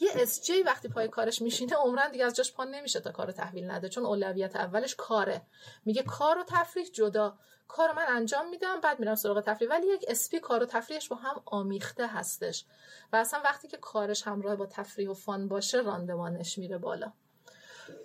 [0.00, 3.70] یه SJ وقتی پای کارش میشینه عمرا دیگه از جاش پان نمیشه تا کار تحویل
[3.70, 5.42] نده چون اولویت اولش کاره.
[5.84, 7.38] میگه کار و تفریح جدا.
[7.68, 9.70] کار من انجام میدم بعد میرم سراغ تفریح.
[9.70, 12.64] ولی یک SP کار و تفریحش با هم آمیخته هستش.
[13.12, 17.12] و اصلا وقتی که کارش همراه با تفریح و fun باشه راندمانش میره بالا.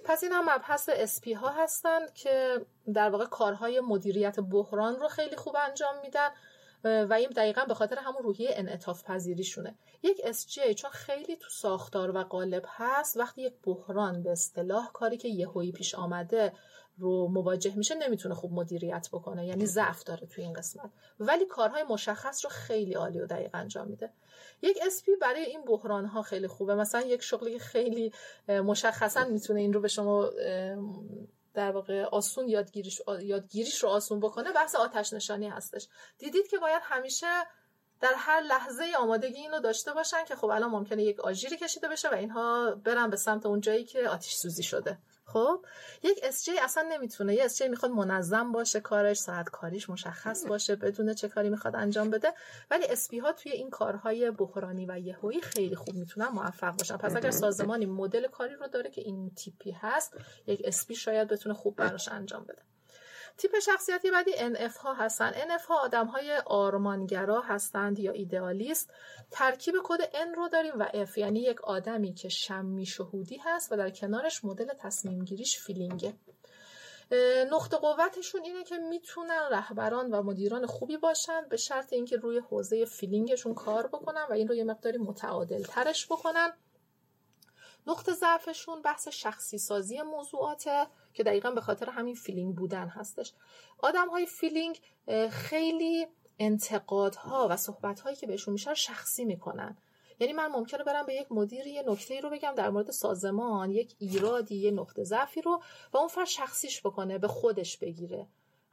[0.03, 5.35] پس این هم مبحث SP ها هستند که در واقع کارهای مدیریت بحران رو خیلی
[5.35, 6.29] خوب انجام میدن.
[6.85, 12.17] و این دقیقا به خاطر همون روحیه انعطاف پذیریشونه یک SJ چون خیلی تو ساختار
[12.17, 16.53] و قالب هست وقتی یک بحران به اصطلاح کاری که یهویی پیش آمده
[16.97, 19.47] رو مواجه میشه نمی‌تونه خوب مدیریت بکنه.
[19.47, 20.89] یعنی ضعف داره توی این قسمت.
[21.19, 24.09] ولی کارهای مشخص رو خیلی عالی و دقیق انجام میده.
[24.61, 26.75] یک اسپی برای این بحران ها خیلی خوبه.
[26.75, 28.13] مثلا یک شغلی خیلی
[28.47, 30.29] مشخصا می‌تونه این رو به شما
[31.55, 35.87] در واقع آسون یادگیریش, یادگیریش رو آسون بکنه بحث آتش نشانی هستش.
[36.17, 37.27] دیدید که باید همیشه
[38.01, 42.09] در هر لحظه آمادگی اینو داشته باشن که خب الان ممکنه یک آژیری کشیده بشه
[42.09, 44.97] و اینها برن به سمت اون جایی که آتش سوزی شده.
[45.25, 45.65] خب
[46.03, 47.35] یک SJ اصلا نمی‌تونه.
[47.35, 52.09] یه SJ می‌خواد منظم باشه کارش ساعت کاریش مشخص باشه بدونه چه کاری می‌خواد انجام
[52.09, 52.33] بده.
[52.71, 56.97] ولی SP ها توی این کارهای بحرانی و یهویی خیلی خوب می‌تونن موفق باشن.
[56.97, 60.13] پس اگر سازمانی مدل کاری رو داره که این تیپی هست
[60.47, 62.61] یک SP شاید بتونه خوب براش انجام بده.
[63.37, 65.31] تیپ شخصیتی بعدی NF ها هستن.
[65.31, 68.91] NF ها آدم های آرمانگرا هستند یا ایدئالیست.
[69.31, 73.77] ترکیب کد N رو داریم و F یعنی یک آدمی که شمی شهودی هست و
[73.77, 76.13] در کنارش مدل تصمیم گیریش فیلینگه
[77.51, 82.85] نقطه قوتشون اینه که می‌تونن رهبران و مدیران خوبی باشن به شرط اینکه روی حوزه
[82.85, 86.53] فیلینگشون کار بکنن و این رو یه مقداری متعادل ترش بکنن.
[87.87, 93.33] نقطه ضعفشون بحث شخصی سازی موضوعاته که دقیقا به خاطر همین feeling بودن هستش.
[93.79, 94.79] آدم های feeling
[95.29, 96.07] خیلی
[96.39, 99.77] انتقادها و صحبت هایی که بهشون میشه شخصی می‌کنن.
[100.19, 103.95] یعنی من ممکنه برم به یک مدیر یه نکته رو بگم در مورد سازمان یک
[103.99, 105.61] ایرادی یه نقطه ضعفی رو
[105.93, 108.27] و اون فرد شخصیش بکنه به خودش بگیره.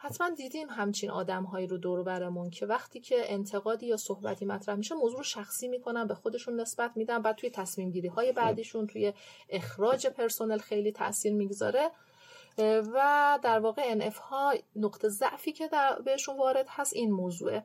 [0.05, 4.75] حتما دیدیم همچین آدم هایی رو دور برمون که وقتی که انتقادی یا صحبتی مطرح
[4.75, 8.87] میشه موضوع رو شخصی می‌کنن به خودشون نسبت میدن بعد توی تصمیم گیری های بعدیشون
[8.87, 9.13] توی
[9.49, 11.91] اخراج پرسنل خیلی تاثیر می‌گذاره.
[12.95, 17.65] و در واقع NF ها نقطه ضعفی که در بهشون وارد هست این موضوعه.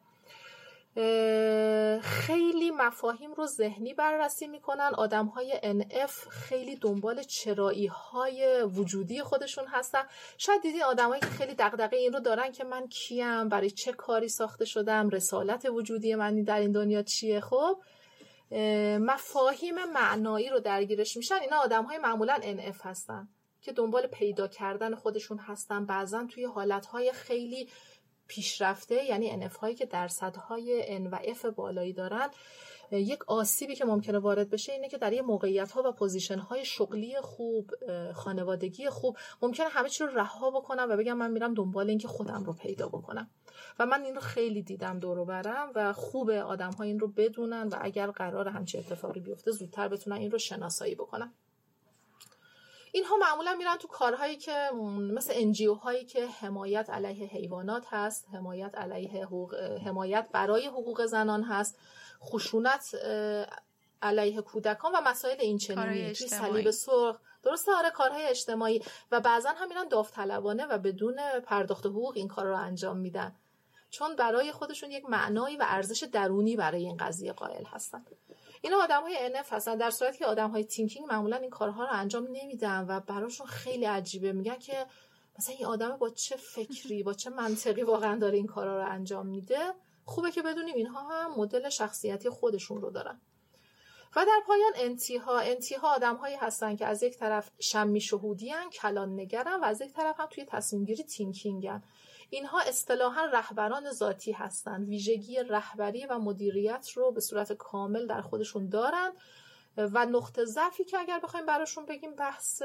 [2.01, 4.91] خیلی مفاهیم رو ذهنی بررسی می‌کنن.
[4.97, 10.03] آدم های NF خیلی دنبال چرایی های وجودی خودشون هستن.
[10.37, 14.29] شاید دیدین آدم که خیلی دقدقه این رو دارن که من کیم برای چه کاری
[14.29, 17.77] ساخته شدم رسالت وجودی من در این دنیا چیه؟ خب
[18.99, 21.35] مفاهیم معنایی رو درگیرش میشن.
[21.35, 23.27] اینا آدم های معمولا NF هستن
[23.61, 25.85] که دنبال پیدا کردن خودشون هستن.
[25.85, 27.69] بعضا توی حالتهای خیلی
[28.27, 32.29] پیشرفته یعنی NF هایی که درصدهای N و F بالایی دارن
[32.91, 36.65] یک آسیبی که ممکنه وارد بشه اینه که در یه موقعیت ها و position های
[36.65, 37.71] شغلی خوب
[38.13, 42.43] خانوادگی خوب ممکنه همه چی رو رها بکنم و بگم من میرم دنبال اینکه خودم
[42.43, 43.29] رو پیدا بکنم.
[43.79, 47.67] و من این رو خیلی دیدم دور برم و خوب آدم ها این رو بدونن
[47.67, 51.33] و اگر قرار همچه اتفاقی بیفته زودتر بتونن این رو شناسایی بکنن.
[52.97, 54.69] اینها معمولا میرن تو کارهایی که
[55.13, 61.43] مثل انجیو هایی که حمایت علیه حیوانات هست حمایت علیه حقوق حمایت برای حقوق زنان
[61.43, 61.79] هست
[62.21, 62.95] خشونت
[64.01, 67.19] علیه کودکان و مسائل این چنینی توی صلیب سرخ.
[67.43, 68.83] درسته؟ آره کارهای اجتماعی.
[69.11, 73.35] و بعضا هم میرن داوطلبانه و بدون پرداخت حقوق این کار رو انجام میدن.
[73.89, 78.05] چون برای خودشون یک معنایی و ارزش درونی برای این قضیه قائل هستن.
[78.61, 79.77] اینا آدم های NF هستن.
[79.77, 83.85] در صورتی که آدم های thinking معمولا این کارها رو انجام نمیدن و براشون خیلی
[83.85, 84.31] عجیبه.
[84.31, 84.85] میگن که
[85.39, 89.27] مثلا این آدم با چه فکری با چه منطقی واقعا داره این کارها رو انجام
[89.27, 89.73] میده؟
[90.05, 93.21] خوبه که بدونیم اینها هم مدل شخصیتی خودشون رو دارن.
[94.15, 95.62] و در پایان NT ها.
[95.62, 99.63] NT ها آدم هایی هستن که از یک طرف شمی شهودی هن، کلان نگرن و
[99.63, 101.83] از یک طرف هم توی تصمیم گیری thinking ن
[102.29, 104.87] اینها اصطلاحا رهبران ذاتی هستند.
[104.87, 109.13] ویژگی رهبری و مدیریت رو به صورت کامل در خودشون دارند.
[109.77, 112.63] و نقطه ضعفی که اگر بخوایم براشون بگیم بحث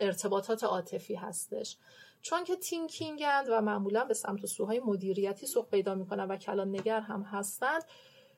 [0.00, 1.76] ارتباطات عاطفی هستش.
[2.22, 6.68] چون که تینکینگند و معمولا به سمت و سوهای مدیریتی سوق پیدا می‌کنن و کلان
[6.68, 7.84] نگر هم هستند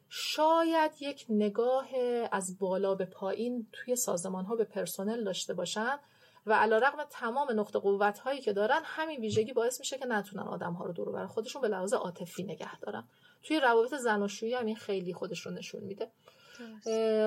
[0.08, 1.88] شاید یک نگاه
[2.32, 5.98] از بالا به پایین توی سازمان ها به پرسنل داشته باشن.
[6.46, 10.72] و علیرغم تمام نقطه قوت هایی که دارن همین ویژگی باعث میشه که نتونن آدم
[10.72, 13.08] ها رو دور بر خودشون به لحاظ عاطفی نگه دارن.
[13.42, 16.10] توی روابط زناشویی هم این خیلی خودش رو نشون میده.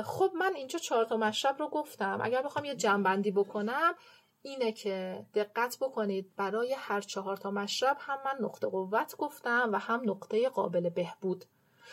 [0.04, 2.20] خب من اینجا چهار تا مشرب رو گفتم.
[2.24, 3.94] اگر بخوام یه جنبندی بکنم
[4.42, 9.80] اینه که دقت بکنید برای هر چهار تا مشرب هم من نقطه قوت گفتم و
[9.80, 11.46] هم نقطه قابل بهبود.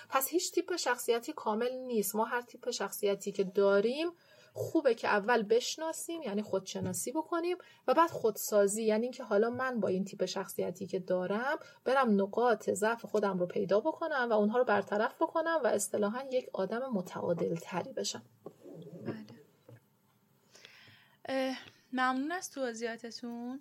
[0.09, 2.17] پس هیچ تیپ شخصیتی کامل نیست.
[2.17, 4.09] ما هر تیپ شخصیتی که داریم
[4.53, 8.83] خوبه که اول بشناسیم یعنی خودشناسی بکنیم و بعد خودسازی.
[8.83, 13.47] یعنی اینکه حالا من با این تیپ شخصیتی که دارم برم نقاط ضعف خودم رو
[13.47, 18.23] پیدا بکنم و اونها رو برطرف بکنم و اصطلاحا یک آدم متعادل تری بشم.
[19.05, 19.27] بله.
[21.93, 23.61] ممنون از توضیحاتتون.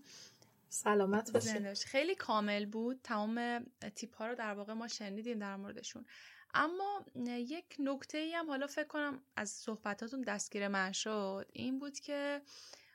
[0.70, 3.00] سلامت باشید خیلی کامل بود.
[3.04, 3.66] تمام
[3.96, 6.06] تیپ ها رو در واقع ما شنیدیم در موردشون.
[6.54, 12.00] اما یک نکته ای هم حالا فکر کنم از صحبتاتون دستگیر من شد این بود
[12.00, 12.42] که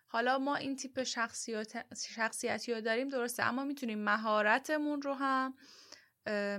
[0.06, 5.54] حالا ما این تیپ شخصیت شخصیتی رو داریم درسته اما می‌تونیم مهارتمون رو هم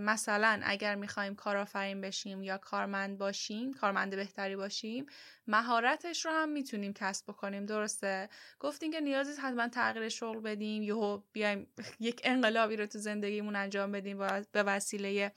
[0.02, 5.06] مثلا اگر می‌خوایم کارآفرین بشیم یا کارمند باشیم کارمند بهتری باشیم
[5.48, 8.30] مهارتش رو هم می‌تونیم کسب بکنیم درسته؟
[8.60, 11.68] گفتیم که نیازی حتما تغییر شغل بدیم یهو بیایم
[12.00, 14.18] یک انقلابی رو تو زندگیمون انجام بدیم
[14.52, 15.32] به وسیله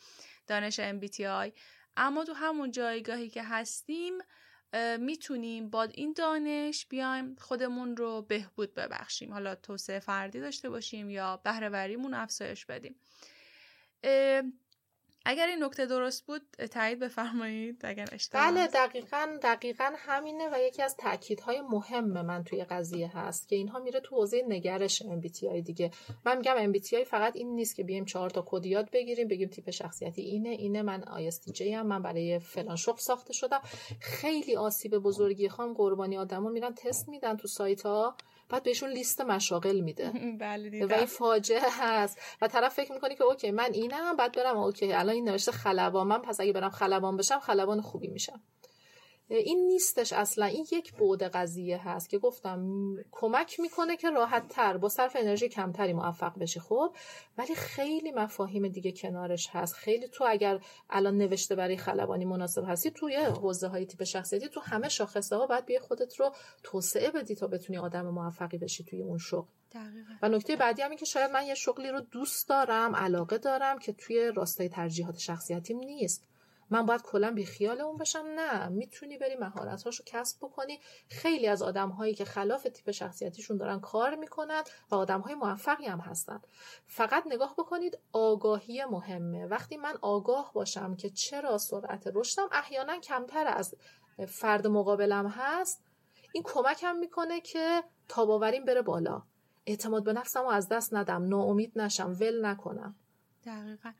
[0.49, 1.53] دانش MBTI
[1.97, 4.15] اما تو همون جایگاهی که هستیم
[4.99, 9.33] می‌تونیم با این دانش بیایم خودمون رو بهبود ببخشیم.
[9.33, 13.01] حالا توسعه فردی داشته باشیم یا بهرهوریمون افزایش بدیم.
[15.25, 20.83] اگر این نکته درست بود تایید بفرمایید اگر اشتباه بله دقیقا دقیقا همینه و یکی
[20.83, 25.91] از تاکیدهای مهم من توی قضیه هست که اینها میره تو حوزه نگرش MBTI دیگه.
[26.25, 29.71] من میگم MBTI فقط این نیست که بیایم چهار تا کد یاد بگیریم بگیم تیپ
[29.71, 33.61] شخصیتی اینه اینه من ISTJ ام من برای فلان شغل ساخته شدم.
[34.01, 38.17] خیلی آسیب بزرگی خام قربانی آدما میرن تست میدن تو سایت ها
[38.49, 40.13] بعد بهشون لیست مشاغل میده.
[40.41, 42.19] بله و این فاجعه هست.
[42.43, 46.07] و طرف فکر می‌کنی که okay من اینم بعد برم okay الان این نوشته خلبان.
[46.07, 48.41] من پس اگه برم خلبان بشم خلبان خوبی میشم.
[49.29, 50.47] این نیستش اصلا.
[50.47, 52.67] این یک بعد قضیه هست که گفتم
[53.11, 56.61] کمک می‌کنه که راحت تر با صرف انرژی کمتری موفق بشی.
[56.61, 56.97] خب
[57.39, 59.75] ولی خیلی مفاهیم دیگه کنارش هست.
[59.75, 60.61] خیلی تو اگر
[60.91, 65.47] الان نوشته برای خلبانی مناسب هستی توی حوزه های تیپ شخصیتی تو همه شاخصه ها
[65.47, 69.47] باید بیا خودت رو توسعه بدی تا بتونی آدم موفقی بشی توی اون شغل.
[69.73, 70.15] دقیقا.
[70.23, 73.93] و نکته بعدی هم که شاید من یه شغلی رو دوست دارم علاقه دارم که
[73.93, 76.25] توی راستای ترجیحات شخصیتیم نیست.
[76.71, 80.81] من باید کلا بی خیال اون بشم نه می‌تونی بری مهارت هاشو کسب بکنی.
[81.09, 85.87] خیلی از آدم هایی که خلاف تیپ شخصیتیشون دارن کار می‌کنن و آدم های موفقی
[85.87, 86.41] هم هستن.
[86.87, 89.47] فقط نگاه بکنید آگاهی مهمه.
[89.47, 93.75] وقتی من آگاه باشم که چرا سرعت رشدم احیانا کمتر از
[94.27, 95.85] فرد مقابلم هست
[96.33, 99.23] این کمکم می‌کنه که تاب‌آوریم بره بالا.
[99.67, 101.29] اعتماد به نفسم رو از دست ندم.
[101.29, 102.17] ناامید نشم.
[102.21, 102.97] ول نکنم.
[103.47, 103.93] دقیقا.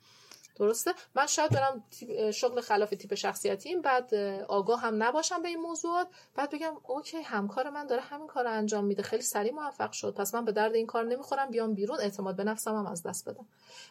[0.59, 1.85] درسته؟ من شاید برم
[2.31, 4.15] شغل خلاف تیپ شخصیتیم بعد
[4.49, 6.09] آگاه هم نباشم به این موضوعات.
[6.35, 9.03] بعد بگم okay همکار من داره همین کار انجام میده.
[9.03, 10.15] خیلی سریع موفق شد.
[10.15, 13.29] پس من به درد این کار نمی‌خورم بیام بیرون اعتماد به نفسم هم از دست
[13.29, 13.47] بدم.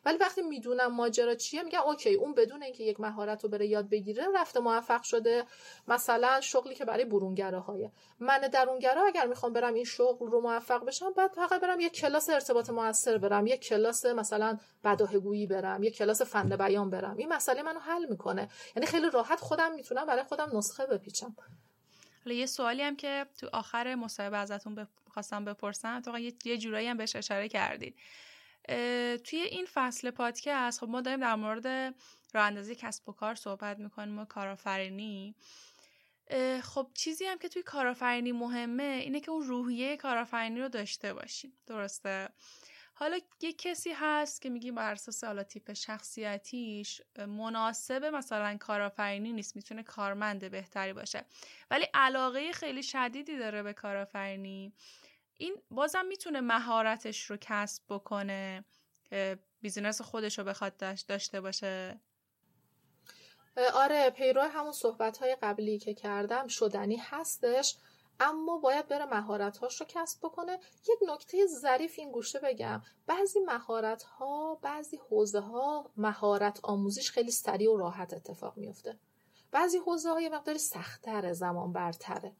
[0.05, 3.89] ولی وقتی می‌دونم ماجرا چیه میگم okay اون بدون اینکه یک مهارت رو بره یاد
[3.89, 5.43] بگیره رفته موفق شده.
[5.87, 7.89] مثلا شغلی که برای برونگراهای
[8.19, 12.29] من درونگرا اگر می‌خوام برم این شغل رو موفق بشم بعد فقط برم یک کلاس
[12.29, 17.17] ارتباط موثر برم یک کلاس مثلا بداهه‌گویی برم یک کلاس فن بیان برم.
[17.17, 18.49] این مسئله منو حل می‌کنه.
[18.75, 21.35] یعنی خیلی راحت خودم می‌تونم برای خودم نسخه بپیچم.
[22.25, 26.01] حالا یه سوالی هم که تو آخر مصاحبه ازتون خواستم بپرسم.
[26.01, 27.95] تو یه جورایی هم بهش اشاره کردید.
[29.23, 31.95] توی این فصل پادکست خب ما داریم در مورد
[32.33, 35.35] راه اندازی کسب و کار صحبت می‌کنیم و کارآفرینی.
[36.61, 41.53] خب چیزی هم که توی کارآفرینی مهمه اینه که اون روحیه کارآفرینی رو داشته باشیم.
[41.67, 42.29] درسته؟
[42.99, 49.55] حالا یه کسی هست که میگیم بر اساس حالا تیپ شخصیتیش مناسب مثلا کارآفرینی نیست
[49.55, 51.25] می‌تونه کارمند بهتری باشه.
[51.71, 54.73] ولی علاقه خیلی شدیدی داره به کارآفرینی.
[55.33, 58.65] این بازم می‌تونه مهارتش رو کسب بکنه
[59.61, 60.77] بیزینس خودش رو بخواد
[61.07, 61.99] داشته باشه.
[63.73, 67.75] آره پیرو همون صحبت های قبلی که کردم شدنی هستش.
[68.19, 70.59] اما باید بره مهارت‌هاش رو کسب بکنه.
[70.89, 72.81] یک نکته ظریف این گوشه بگم.
[73.07, 78.99] بعضی مهارت‌ها بعضی حوزه ها مهارت آموزیش خیلی سریع و راحت اتفاق میفته
[79.51, 82.35] بعضی حوزه های مقداری سختتر زمان برتره.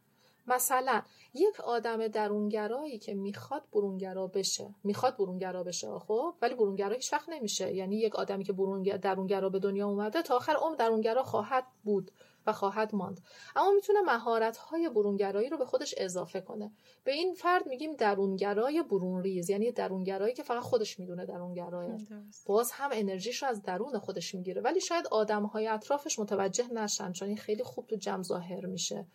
[0.47, 1.01] مثلا
[1.33, 4.75] یک آدم درونگرایی که می‌خواد برونگرا بشه.
[4.83, 7.73] می‌خواد برونگرا بشه خب؟ ولی برونگرا هیچ وقت نمیشه.
[7.73, 8.53] یعنی یک آدمی که
[9.01, 12.11] درونگرا به دنیا اومده تا آخر عمر درونگرا خواهد بود.
[12.47, 13.21] و خواهد ماند.
[13.55, 16.71] اما می‌تونه مهارت های برونگرایی رو به خودش اضافه کنه.
[17.03, 21.97] به این فرد میگیم درونگرای برون ریز یعنی درونگرایی که فقط خودش می‌دونه درونگراه
[22.45, 24.61] باز هم انرژیش رو از درون خودش می‌گیره.
[24.61, 29.05] ولی شاید آدم های اطرافش متوجه نشن چون این خیلی خوب تو جمع ظاهر میشه.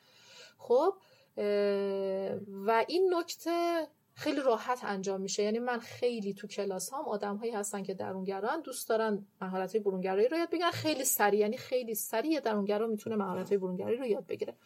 [0.58, 0.94] خب
[2.66, 5.42] و این نکته خیلی راحت انجام میشه.
[5.42, 10.28] یعنی من خیلی تو کلاس هم آدم هایی هستن که درونگران دوست دارن مهارت برونگرایی
[10.28, 10.70] رو یاد بگیرن.
[10.70, 14.56] خیلی سریع یعنی خیلی سریع درونگرا می‌تونه مهارت برونگرایی رو یاد بگیره.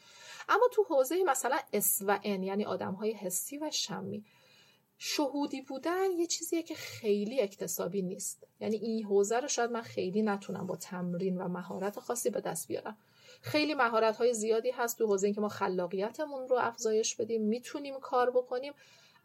[0.49, 4.25] اما تو حوزه مثلا اس و ان یعنی آدم های حسی و شمی
[4.99, 8.47] شهودی بودن یه چیزیه که خیلی اکتسابی نیست.
[8.61, 12.69] یعنی این حوزه رو شاید من خیلی نتونم با تمرین و مهارت خاصی به دست
[12.69, 12.97] بیارم.
[13.41, 18.31] خیلی مهارت های زیادی هست تو حوزه اینکه ما خلاقیتمون رو افزایش بدیم می‌تونیم کار
[18.31, 18.73] بکنیم.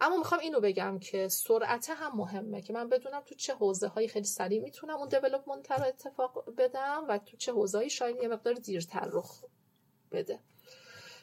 [0.02, 4.08] اما می‌خوام اینو بگم که سرعت هم مهمه که من بدونم تو چه حوزه هایی
[4.08, 8.28] خیلی سریع می‌تونم اون دیولپمنت رو اتفاق بدم و تو چه حوزه هایی شاید یه
[8.28, 9.44] مقدار دیرتر رخ
[10.12, 10.40] بده.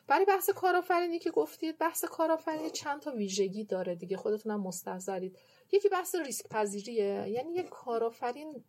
[0.07, 5.39] برای بحث کارآفرینی که گفتید بحث کارآفرینی چند تا ویژگی داره دیگه خودتونم مستحضرید.
[5.73, 8.65] یکی بحث ریسک پذیریه یعنی یک کارآفرین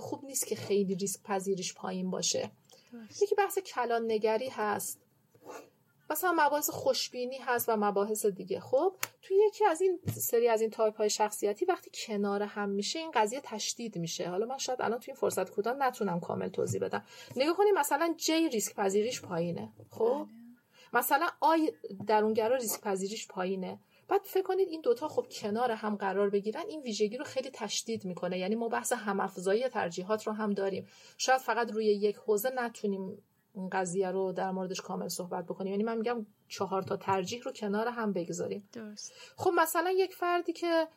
[0.00, 2.50] خوب نیست که خیلی ریسک پذیریش پایین باشه.
[3.22, 5.01] یکی بحث کلان نگری هست.
[6.12, 8.60] مثلا مباحث خوشبینی هست و مباحث دیگه.
[8.60, 12.98] خب توی یکی از این سری از این تایپ های شخصیتی وقتی کنار هم میشه
[12.98, 14.28] این قضیه تشدید میشه.
[14.28, 17.04] حالا من شاید الان توی این فرصت کوتاه نتونم کامل توضیح بدم.
[17.36, 19.72] نگاه کنیم مثلا J ریسک پذیریش پایینه.
[19.90, 20.26] خب؟ بله.
[20.92, 21.72] مثلا I
[22.06, 23.78] درونگرا ریسک پذیریش پایینه.
[24.08, 28.04] بعد فکر کنید این دوتا خب کنار هم قرار بگیرن این ویژگی رو خیلی تشدید
[28.04, 28.38] می‌کنه.
[28.38, 30.86] یعنی ما بحث همافزایی ترجیحات رو هم داریم.
[31.18, 35.70] شاید فقط روی یک حوزه نتونیم اون قضیه رو در موردش کامل صحبت بکنیم.
[35.70, 38.68] یعنی من میگم چهار تا ترجیح رو کنار هم بگذاریم.
[38.72, 39.12] درست.
[39.36, 40.88] خب مثلا یک فردی که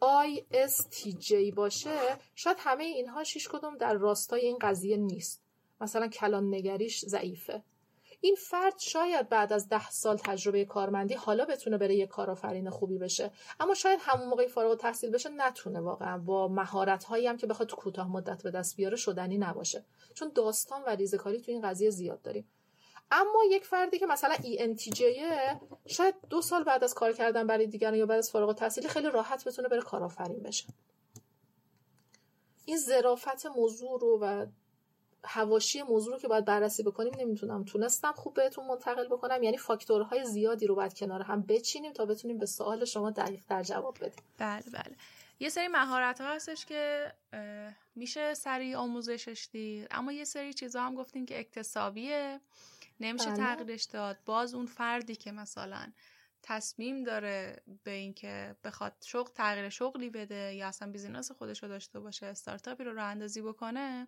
[0.00, 1.98] ISTJ باشه
[2.34, 5.42] شاید همه اینها شیش کدوم در راستای این قضیه نیست.
[5.80, 7.62] مثلا کلان نگریش ضعیفه.
[8.24, 12.98] این فرد شاید بعد از ده سال تجربه کارمندی حالا بتونه بره یه کارآفرین خوبی
[12.98, 13.30] بشه.
[13.60, 16.18] اما شاید همون موقعی فارغ تحصیل بشه نتونه واقعا.
[16.18, 19.84] با مهارت هایی هم که بخواد تو کوتاه مدت به دست بیاره شدنی نباشه.
[20.14, 22.48] چون داستان و ریزکاری تو این قضیه زیاد داریم.
[23.10, 25.02] اما یک فردی که مثلا ENTJ
[25.86, 29.10] شاید دو سال بعد از کار کردن برای دیگران یا بعد از فارغ التحصیلی خیلی
[29.10, 30.66] راحت بتونه بره کارآفرین بشه.
[32.64, 34.46] این ظرافت موضوع رو و
[35.24, 37.64] هواشی موضوع رو که باید بررسی بکنیم نمی‌تونم.
[37.64, 39.42] تونستم خوب بهتون منتقل بکنم.
[39.42, 43.62] یعنی فاکتورهای زیادی رو باید کنار هم بچینیم تا بتونیم به سوال شما دقیق در
[43.62, 44.24] جواب بدیم.
[44.38, 44.96] بله بله.
[45.40, 47.12] یه سری مهارت ها هستش که
[47.94, 52.40] میشه سریع آموزشش دید اما یه سری چیزها هم گفتیم که اکتسابیه.
[53.00, 53.36] نمیشه بله.
[53.36, 54.18] تغییرش داد.
[54.26, 55.92] باز اون فردی که مثلا
[56.42, 62.00] تصمیم داره به اینکه بخواد شغل تغییر شغلی بده یا اصلا بیزینس خودش رو داشته
[62.00, 64.06] باشه استارتاپی رو راه اندازی بکنه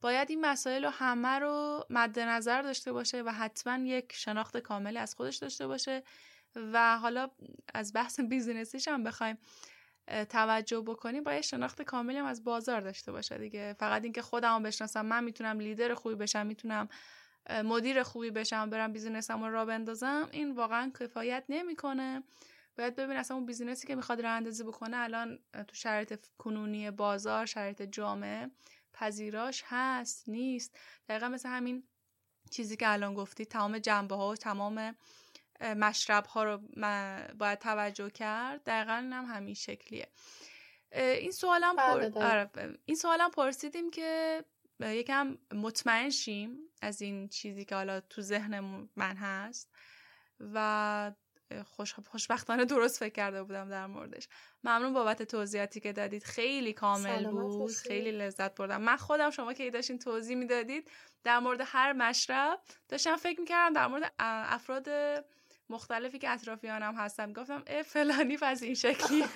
[0.00, 4.96] باید این مسائل رو همه رو مد نظر داشته باشه و حتما یک شناخت کامل
[4.96, 6.02] از خودش داشته باشه
[6.56, 7.30] و حالا
[7.74, 9.38] از بحث business یش هم بخوایم
[10.28, 13.76] توجه بکنیم باید شناخت کاملی هم از بازار داشته باشه دیگه.
[13.78, 16.88] فقط اینکه خودم بشناسم من می‌تونم لیدر خوبی بشم می‌تونم
[17.64, 22.22] مدیر خوبی بشم برم بیزینسم رو را بندازم این واقعا کفایت نمی‌کنه.
[22.78, 26.90] باید ببین اصلا اون business ی که می‌خواد راه اندازی بکنه الان تو شرایط کنونی
[26.90, 28.50] بازار شرایط جامعه
[29.00, 30.78] پذیراش هست نیست.
[31.08, 31.82] دقیقا مثل همین
[32.50, 34.96] چیزی که الان گفتی تمام جنبه ها و تمام
[35.60, 36.58] مشرب ها رو
[37.38, 38.64] باید توجه کرد.
[38.64, 40.08] دقیقا هم همین شکلیه.
[40.92, 42.08] این سوالم پر...
[42.08, 42.50] بله، آره،
[42.84, 44.44] این سوالم پرسیدیم که
[44.80, 48.60] یکم مطمئن شیم از این چیزی که حالا تو ذهن
[48.96, 49.74] من هست
[50.40, 51.12] و
[51.76, 54.28] خوش خوشبختانه درست فکر کرده بودم در موردش.
[54.64, 56.24] ممنون بابت توضیحاتی که دادید.
[56.24, 57.72] خیلی کامل بود.
[57.72, 58.80] خیلی لذت بردم.
[58.80, 60.90] من خودم شما که داشتین توضیح می‌دادید
[61.24, 64.88] در مورد هر مشرب داشتم فکر می‌کردم در مورد افراد
[65.70, 69.24] مختلفی که اطرافیانم هستم گفتم اه فلانی پس این شکلی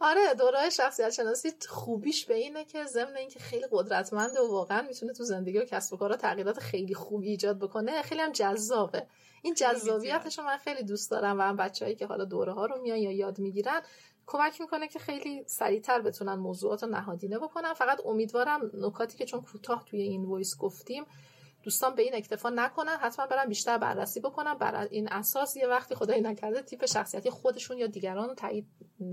[0.00, 5.12] آره دوره شخصیت شناسی خوبیش به اینه که ضمن اینکه خیلی قدرتمنده و واقعا می‌تونه
[5.12, 9.06] تو زندگی و کسب و کارا تغییرات خیلی خوبی ایجاد بکنه خیلی هم جذابه.
[9.42, 12.98] این جذابیتش من خیلی دوست دارم و هم بچههایی که حالا دوره ها رو میان
[12.98, 13.80] یا یاد می‌گیرن
[14.26, 17.74] کمک می‌کنه که خیلی سریعتر بتونن موضوعات رو نهادینه بکنن.
[17.74, 21.04] فقط امیدوارم نکاتی که چون کوتاه توی این voice گفتیم
[21.62, 22.96] دوستان به این اکتفا نکنن.
[22.96, 24.54] حتما برن بیشتر بررسی بکنن.
[24.54, 28.34] بر این اساس یه وقتی خدایی نکرده تیپ شخصیتی خودشون یا دیگران رو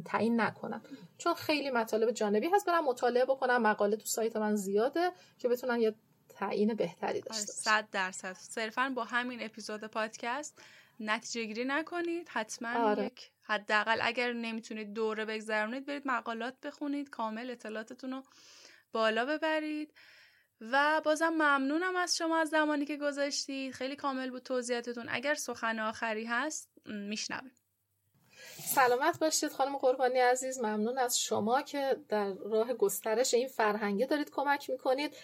[0.05, 0.81] تعیین نکنن.
[1.17, 2.65] چون خیلی مطالب جانبی هست.
[2.65, 3.57] برن مطالعه بکنن.
[3.57, 5.95] مقاله تو سایت من زیاده که بتونن یه
[6.39, 8.33] تعیین بهتری داشته باشن صد درصد.
[8.33, 10.61] صرفا با همین اپیزود پادکست
[10.99, 12.29] نتیجه گیری نکنید.
[12.29, 13.05] حتما آره.
[13.05, 18.23] یک حداقل اگر نمی‌تونید دوره بگذرونید برید مقالات بخونید کامل اطلاعاتتون رو
[18.91, 19.93] بالا ببرید.
[20.61, 23.73] و بازم ممنونم از شما از زمانی که گذاشتید.
[23.73, 25.05] خیلی کامل بود توضیحاتتون.
[25.09, 27.51] اگر سخن آخری هست میشنویم.
[28.75, 30.59] سلامت باشید خانم قربانی عزیز.
[30.59, 35.15] ممنون از شما که در راه گسترش این فرهنگه دارید کمک می‌کنید.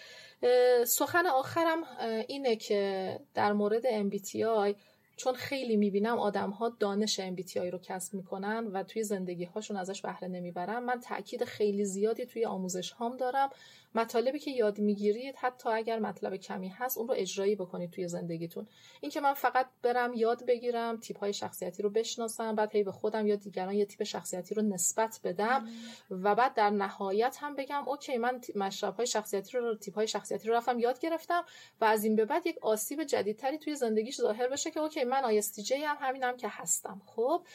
[0.87, 1.83] سخن آخرم
[2.27, 4.75] اینه که در مورد MBTI
[5.17, 10.01] چون خیلی می‌بینم آدم ها دانش MBTI رو کسب می‌کنن و توی زندگی هاشون ازش
[10.01, 13.49] بهره نمی‌برن من تاکید خیلی زیادی توی آموزش هام دارم.
[13.95, 18.67] مطالبی که یاد می‌گیرید حتی اگر مطلب کمی هست اون رو اجرایی بکنید توی زندگیتون.
[19.01, 23.27] اینکه من فقط برم یاد بگیرم تیپ های شخصیتی رو بشناسم بعد هی به خودم
[23.27, 25.67] یا دیگران یه تیپ شخصیتی رو نسبت بدم
[26.09, 30.47] و بعد در نهایت هم بگم okay من مشرب های شخصیتی رو تیپ های شخصیتی
[30.47, 31.43] رو رفتم یاد گرفتم
[31.81, 35.23] و از این به بعد یک آسیب جدیدتری توی زندگیش ظاهر بشه که okay من
[35.23, 37.01] ISTJ هم همینم که هستم.
[37.05, 37.45] خب؟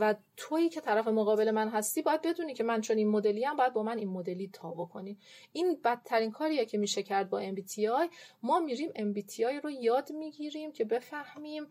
[0.00, 3.72] و تویی که طرف مقابل من هستی باید بدونی که من چون این مدلی‌ام باید
[3.72, 5.18] با من این مدلی تا بکنی
[5.52, 10.84] این بدترین کاریه که میشه کرد با MBTI ما میریم MBTI رو یاد می‌گیریم که
[10.84, 11.66] بفهمیم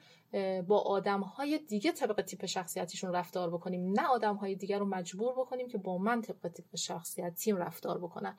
[0.68, 3.92] با آدم های دیگه طبق تیپ شخصیتیشون رفتار بکنیم.
[3.92, 8.36] نه آدم های دیگه رو مجبور بکنیم که با من طبق تیپ شخصیتیم رفتار بکنن.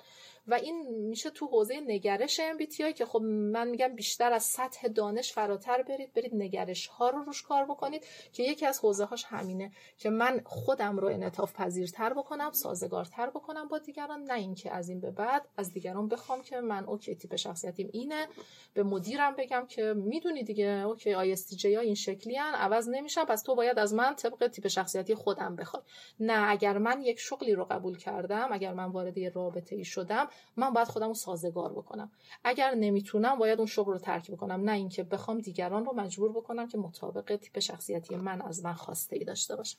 [0.47, 5.33] و این میشه تو حوزه نگرش MBTI که خب من میگم بیشتر از سطح دانش
[5.33, 9.71] فراتر برید برید نگرش ها رو روش کار بکنید که یکی از حوزه هاش همینه
[9.99, 15.01] که من خودم رو انعطاف پذیرتر بکنم سازگارتر بکنم با دیگران نه اینکه از این
[15.01, 18.27] به بعد از دیگران بخوام که من okay تیپ شخصیتیم اینه.
[18.75, 21.25] به مدیرم بگم که می‌دونی دیگه okay ها
[21.87, 25.83] این شکلی هن عوض نمیشن پس تو باید از من طبق تیپ شخصیتی خودم بخوای.
[26.21, 30.29] نه اگر من یک شغلی رو قبول کردم اگر من وارد یه رابطه ای شدم
[30.57, 32.13] من باید خودم رو سازگار بکنم.
[32.45, 34.61] اگر نمی‌تونم باید اون شغل رو ترک بکنم.
[34.61, 39.17] نه اینکه بخوام دیگران رو مجبور بکنم که مطابق تیپ شخصیتی من از من خواسته
[39.17, 39.79] ای داشته باشم.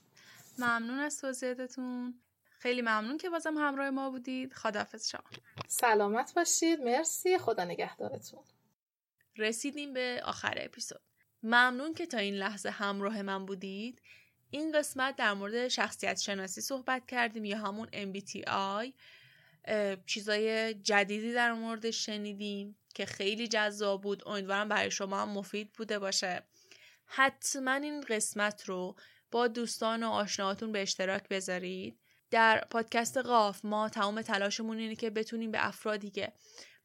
[0.59, 2.13] ممنون از توضیحاتتون.
[2.59, 4.53] خیلی ممنون که بازم همراه ما بودید.
[4.53, 5.21] خداحافظ شما.
[5.67, 6.81] سلامت باشید.
[6.81, 7.37] مرسی.
[7.37, 8.39] خدا نگهدارتون.
[9.37, 11.01] رسیدیم به آخر اپیزود.
[11.43, 14.01] ممنون که تا این لحظه همراه من بودید.
[14.49, 18.93] این قسمت در مورد شخصیت شناسی صحبت کردیم یا همون MBTI
[20.05, 24.23] چیزای جدیدی در مورد شنیدیم که خیلی جذاب بود.
[24.25, 26.43] امیدوارم برای شما هم مفید بوده باشه.
[27.05, 28.95] حتما این قسمت رو
[29.31, 31.99] با دوستان و آشناهاتون به اشتراک بذارید.
[32.31, 36.33] در پادکست قاف ما تمام تلاشمون اینه که بتونیم به افرادی که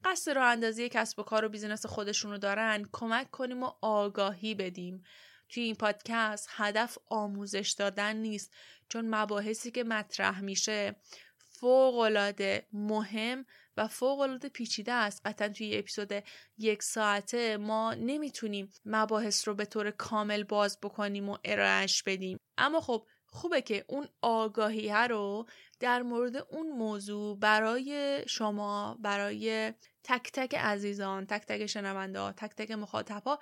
[0.05, 4.55] قصد راه اندازی کسب و کار و بیزینس خودشون رو دارن کمک کنیم و آگاهی
[4.55, 5.05] بدیم.
[5.48, 8.55] توی این پادکست هدف آموزش دادن نیست
[8.88, 10.96] چون مباحثی که مطرح میشه
[11.38, 13.46] فوقالعاده مهم
[13.76, 15.22] و فوقالعاده پیچیده است.
[15.24, 16.12] قطعا توی اپیزود
[16.59, 22.38] یک ساعته ما نمی‌تونیم مباحث رو به طور کامل باز بکنیم و ارائهش بدیم.
[22.59, 25.46] اما خب خوبه که اون آگاهی رو
[25.80, 29.72] در مورد اون موضوع برای شما برای
[30.05, 33.38] تک تک عزیزان تک تک شنونده ها تک تک مخاطب ها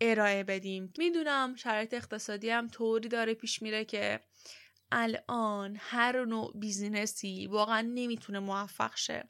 [0.00, 0.92] ارائه بدیم.
[0.98, 4.20] می‌دونم شرایط اقتصادی هم طوری داره پیش میره که
[4.92, 9.28] الان هر نوع بیزینسی واقعا نمی‌تونه موفق شه.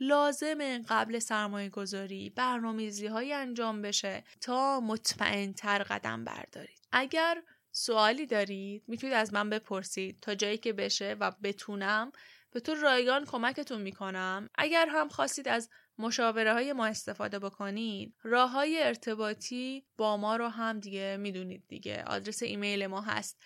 [0.00, 6.78] لازمه قبل سرمایه گذاری برنامه‌ریزی های انجام بشه تا مطمئن تر قدم بردارید.
[6.92, 7.42] اگر
[7.72, 12.12] سوالی دارید می‌تونید از من بپرسید تا جایی که بشه و بتونم.
[12.50, 14.50] به طور رایگان کمکتون می‌کنم.
[14.54, 20.48] اگر هم خواستید از مشاوره های ما استفاده بکنید راه های ارتباطی با ما رو
[20.48, 22.04] هم دیگه می‌دونید دیگه.
[22.06, 23.42] آدرس ایمیل ما هست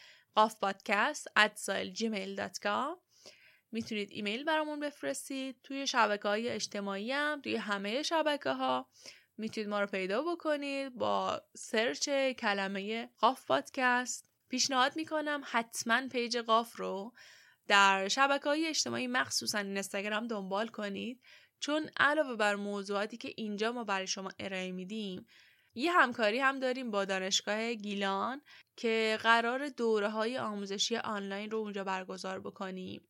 [1.94, 2.98] gmail.com
[3.72, 5.56] می‌تونید ایمیل برامون بفرستید.
[5.62, 8.88] توی شبکه های اجتماعی هم توی همه شبکه ها
[9.36, 16.76] می‌تونید ما رو پیدا بکنید با سرچ کلمه قاف پادکست پیشنهاد می‌کنم حتما page قاف
[16.76, 17.14] رو
[17.66, 21.22] در شبکه های اجتماعی مخصوصا اینستاگرام دنبال کنید.
[21.60, 25.26] چون علاوه بر موضوعاتی که اینجا ما برای شما ارائه میدیم
[25.74, 28.42] یه همکاری هم داریم با دانشگاه گیلان
[28.76, 33.08] که قرار دوره های آموزشی آنلاین رو اونجا برگزار بکنیم.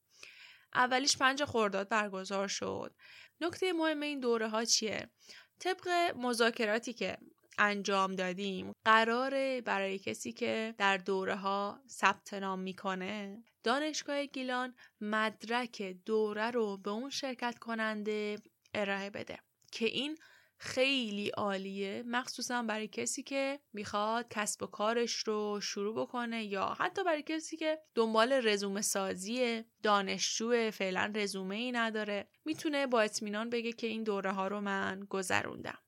[0.74, 2.94] اولیش پنج خورداد برگزار شد.
[3.40, 5.10] نکته مهم این دوره ها چیه؟
[5.58, 7.18] طبق مذاکراتی که
[7.58, 8.72] انجام دادیم.
[8.84, 16.76] قراره برای کسی که در دوره ها ثبت نام می‌کنه دانشگاه گیلان مدرک دوره رو
[16.76, 18.38] به اون شرکت کننده
[18.74, 19.38] ارائه بده
[19.72, 20.18] که این
[20.60, 27.04] خیلی عالیه مخصوصا برای کسی که می‌خواد کسب و کارش رو شروع بکنه یا حتی
[27.04, 32.28] برای کسی که دنبال رزومه سازی دانشجو فعلا رزومه ای نداره.
[32.44, 35.78] می‌تونه با اطمینان بگه که این دوره ها رو من گذروندم.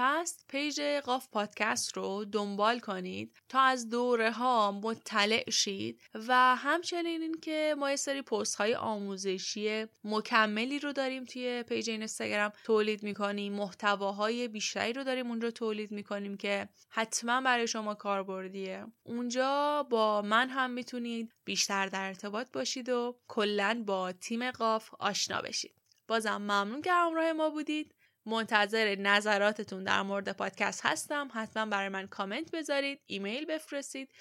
[0.00, 7.22] پس پیج قاف پادکست رو دنبال کنید تا از دوره ها مطلع شید و همچنین
[7.22, 13.02] این که ما یه سری پست های آموزشی مکملی رو داریم توی پیج اینستاگرام تولید
[13.02, 18.86] می‌کنیم محتواهای بیشتری رو داریم اونجا تولید می‌کنیم که حتما برای شما کاربردیه.
[19.04, 25.42] اونجا با من هم می‌تونید بیشتر در ارتباط باشید و کلا با تیم قاف آشنا
[25.42, 25.74] بشید.
[26.08, 27.94] بازم ممنون که همراه ما بودید.
[28.28, 31.28] منتظر نظراتتون در مورد پادکست هستم.
[31.34, 34.12] حتما برای من کامنت بذارید ایمیل بفرستید.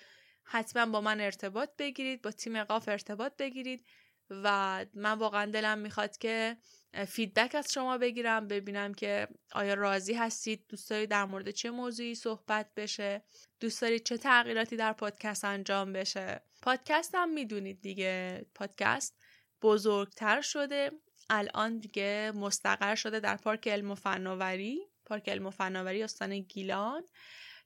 [0.43, 3.85] حتما با من ارتباط بگیرید با تیم قاف ارتباط بگیرید
[4.29, 6.57] و من واقعا دلم می‌خواد که
[7.07, 12.15] feedback از شما بگیرم ببینم که آیا راضی هستید؟ دوست دارید در مورد چه موضوعی
[12.15, 13.21] صحبت بشه؟
[13.59, 18.45] دوست دارید چه تغییراتی در پادکست انجام بشه؟ پادکست هم می‌دونید دیگه.
[18.55, 19.17] پادکست
[19.61, 20.91] بزرگتر شده.
[21.29, 27.03] الان دیگه مستقر شده در پارک علم و فناوری پارک علم و فناوری استان گیلان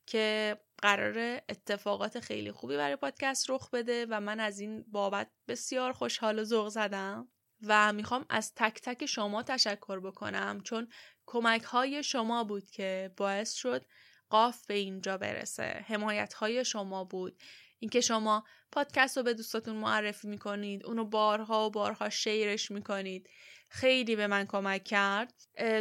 [0.06, 5.92] که قرار اتفاقات خیلی خوبی برای پادکست رخ بده و من از این بابت بسیار
[5.92, 7.28] خوشحال و ذوق زدم
[7.66, 10.88] و می‌خوام از تک تک شما تشکر بکنم چون
[11.26, 13.86] کمک های شما بود که باعث شد
[14.30, 17.38] قاف به اینجا برسه حمایت های شما بود.
[17.82, 23.30] اینکه شما پادکست رو به دوستاتون معرفی می‌کنید اونو بارها و بارها شیرش می‌کنید.
[23.70, 25.34] خیلی به من کمک کرد.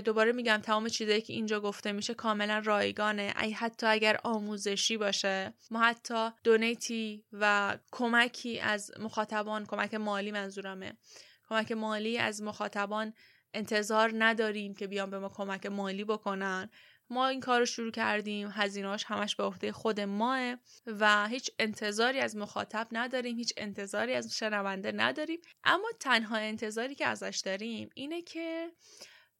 [0.04, 3.34] دوباره میگم تمام چیزایی که اینجا گفته میشه کاملا رایگانه.
[3.42, 5.54] ای حتی اگر آموزشی باشه.
[5.70, 10.92] ما حتی دونیتی و کمکی از مخاطبان کمک مالی منظورمه.
[11.48, 13.14] کمک مالی از مخاطبان
[13.54, 16.70] انتظار نداریم که بیان به ما کمک مالی بکنن.
[17.10, 20.54] ما این کار رو شروع کردیم هزینهاش همش به عهده خود ماه
[20.86, 25.40] و هیچ انتظاری از مخاطب نداریم هیچ انتظاری از شنونده نداریم.
[25.64, 28.72] اما تنها انتظاری که ازش داریم اینه که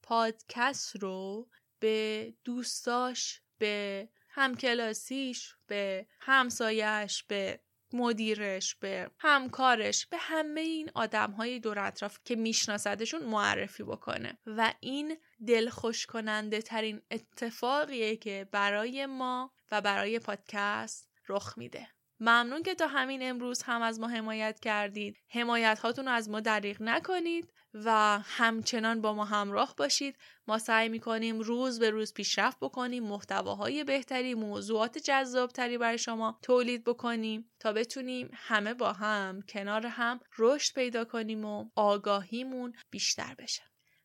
[0.03, 1.49] پادکست رو
[1.79, 7.61] به دوستاش به همکلاسیش به همسایش به
[7.95, 14.39] مدیرش به همکارش به همه این آدم های دور اطراف که میشناسدشون معرفی بکنه.
[14.47, 15.17] و این
[15.47, 21.89] دلخوش کننده ترین اتفاقیه که برای ما و برای پادکست رخ میده.
[22.21, 25.17] ممنون که تا همین امروز هم از ما حمایت کردید.
[25.29, 27.53] حمایت هاتون رو از ما دریغ نکنید.
[27.75, 30.17] و همچنان با ما همراه باشید.
[30.47, 36.85] ما سعی می‌کنیم روز به روز پیشرفت بکنیم محتواهای بهتری موضوعات جذابتری برای شما تولید
[36.85, 43.63] بکنیم تا بتونیم همه با هم کنار هم رشد پیدا کنیم و آگاهیمون بیشتر بشه.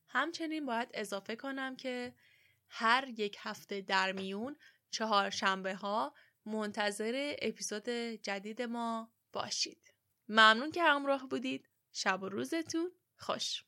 [0.07, 2.13] همچنین باید اضافه کنم که
[2.69, 4.55] هر یک هفته در میون
[4.91, 6.13] چهار شنبه ها
[6.45, 9.93] منتظر اپیزود جدید ما باشید.
[10.29, 11.69] ممنون که همراه بودید.
[11.91, 13.65] شب و روزتون خوش.